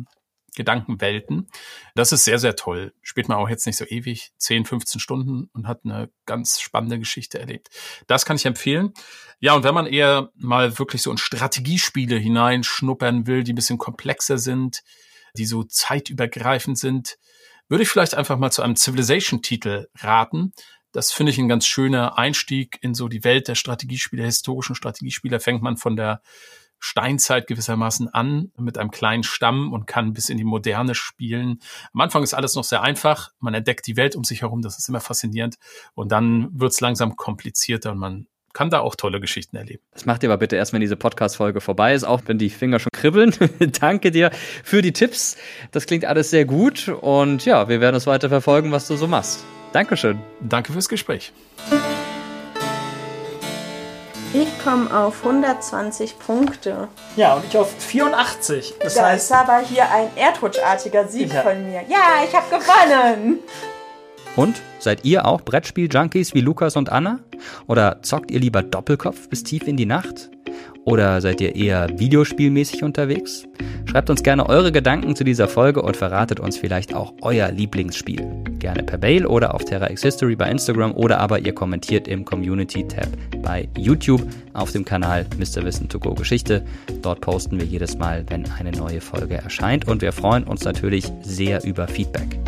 [0.55, 1.48] Gedankenwelten.
[1.94, 2.92] Das ist sehr, sehr toll.
[3.03, 6.98] Spielt man auch jetzt nicht so ewig, 10, 15 Stunden und hat eine ganz spannende
[6.98, 7.70] Geschichte erlebt.
[8.07, 8.92] Das kann ich empfehlen.
[9.40, 13.78] Ja, und wenn man eher mal wirklich so in Strategiespiele hineinschnuppern will, die ein bisschen
[13.78, 14.82] komplexer sind,
[15.36, 17.18] die so zeitübergreifend sind,
[17.68, 20.53] würde ich vielleicht einfach mal zu einem Civilization-Titel raten.
[20.92, 25.40] Das finde ich ein ganz schöner Einstieg in so die Welt der Strategiespiele, historischen Strategiespiele.
[25.40, 26.20] Fängt man von der
[26.84, 31.60] Steinzeit gewissermaßen an mit einem kleinen Stamm und kann bis in die Moderne spielen.
[31.94, 33.30] Am Anfang ist alles noch sehr einfach.
[33.38, 34.62] Man entdeckt die Welt um sich herum.
[34.62, 35.58] Das ist immer faszinierend.
[35.94, 39.82] Und dann wird es langsam komplizierter und man kann da auch tolle Geschichten erleben.
[39.92, 42.80] Das macht ihr aber bitte erst, wenn diese Podcast-Folge vorbei ist, auch wenn die Finger
[42.80, 43.32] schon kribbeln.
[43.80, 44.32] Danke dir
[44.64, 45.36] für die Tipps.
[45.70, 49.06] Das klingt alles sehr gut und ja, wir werden es weiter verfolgen, was du so
[49.06, 49.44] machst.
[49.72, 50.18] Dankeschön.
[50.40, 51.32] Danke fürs Gespräch.
[54.34, 56.88] Ich komme auf 120 Punkte.
[57.16, 58.74] Ja, und ich auf 84.
[58.80, 61.42] Das, das heißt, ist aber hier ein Erdrutschartiger Sieg ja.
[61.42, 61.82] von mir.
[61.86, 63.40] Ja, ich habe gewonnen.
[64.34, 67.18] Und seid ihr auch Brettspiel-Junkies wie Lukas und Anna?
[67.66, 70.30] Oder zockt ihr lieber Doppelkopf bis tief in die Nacht?
[70.84, 73.44] Oder seid ihr eher videospielmäßig unterwegs?
[73.84, 78.22] Schreibt uns gerne eure Gedanken zu dieser Folge und verratet uns vielleicht auch euer Lieblingsspiel.
[78.58, 82.24] Gerne per Mail oder auf Terra X History bei Instagram oder aber ihr kommentiert im
[82.24, 83.08] Community-Tab
[83.42, 84.22] bei YouTube
[84.54, 85.64] auf dem Kanal Mr.
[85.64, 86.64] Wissen to Go Geschichte.
[87.02, 91.12] Dort posten wir jedes Mal, wenn eine neue Folge erscheint und wir freuen uns natürlich
[91.22, 92.38] sehr über Feedback.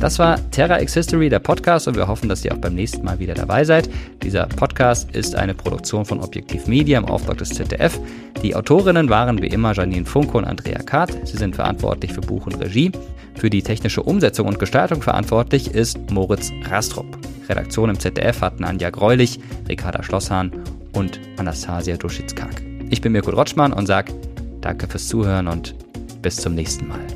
[0.00, 3.04] Das war Terra X History, der Podcast, und wir hoffen, dass ihr auch beim nächsten
[3.04, 3.90] Mal wieder dabei seid.
[4.22, 8.00] Dieser Podcast ist eine Produktion von Objektiv Media im Auftrag des ZDF.
[8.42, 11.14] Die Autorinnen waren wie immer Janine Funke und Andrea Kart.
[11.24, 12.90] Sie sind verantwortlich für Buch und Regie.
[13.34, 17.18] Für die technische Umsetzung und Gestaltung verantwortlich ist Moritz Rastrup.
[17.50, 19.38] Redaktion im ZDF hatten Anja Greulich,
[19.68, 20.50] Ricarda Schlosshahn
[20.94, 22.62] und Anastasia Duschitzkak.
[22.88, 24.14] Ich bin Mirko Rotschmann und sage
[24.62, 25.74] danke fürs Zuhören und
[26.22, 27.06] bis zum nächsten Mal.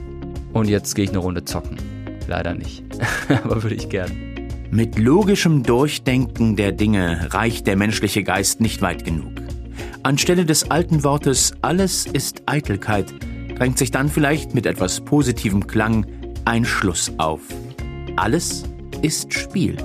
[0.52, 1.93] Und jetzt gehe ich eine Runde zocken.
[2.26, 2.84] Leider nicht,
[3.28, 4.10] aber würde ich gern.
[4.70, 9.32] Mit logischem Durchdenken der Dinge reicht der menschliche Geist nicht weit genug.
[10.02, 13.12] Anstelle des alten Wortes alles ist Eitelkeit
[13.56, 16.06] drängt sich dann vielleicht mit etwas positivem Klang
[16.44, 17.40] ein Schluss auf.
[18.16, 18.64] Alles
[19.02, 19.76] ist Spiel.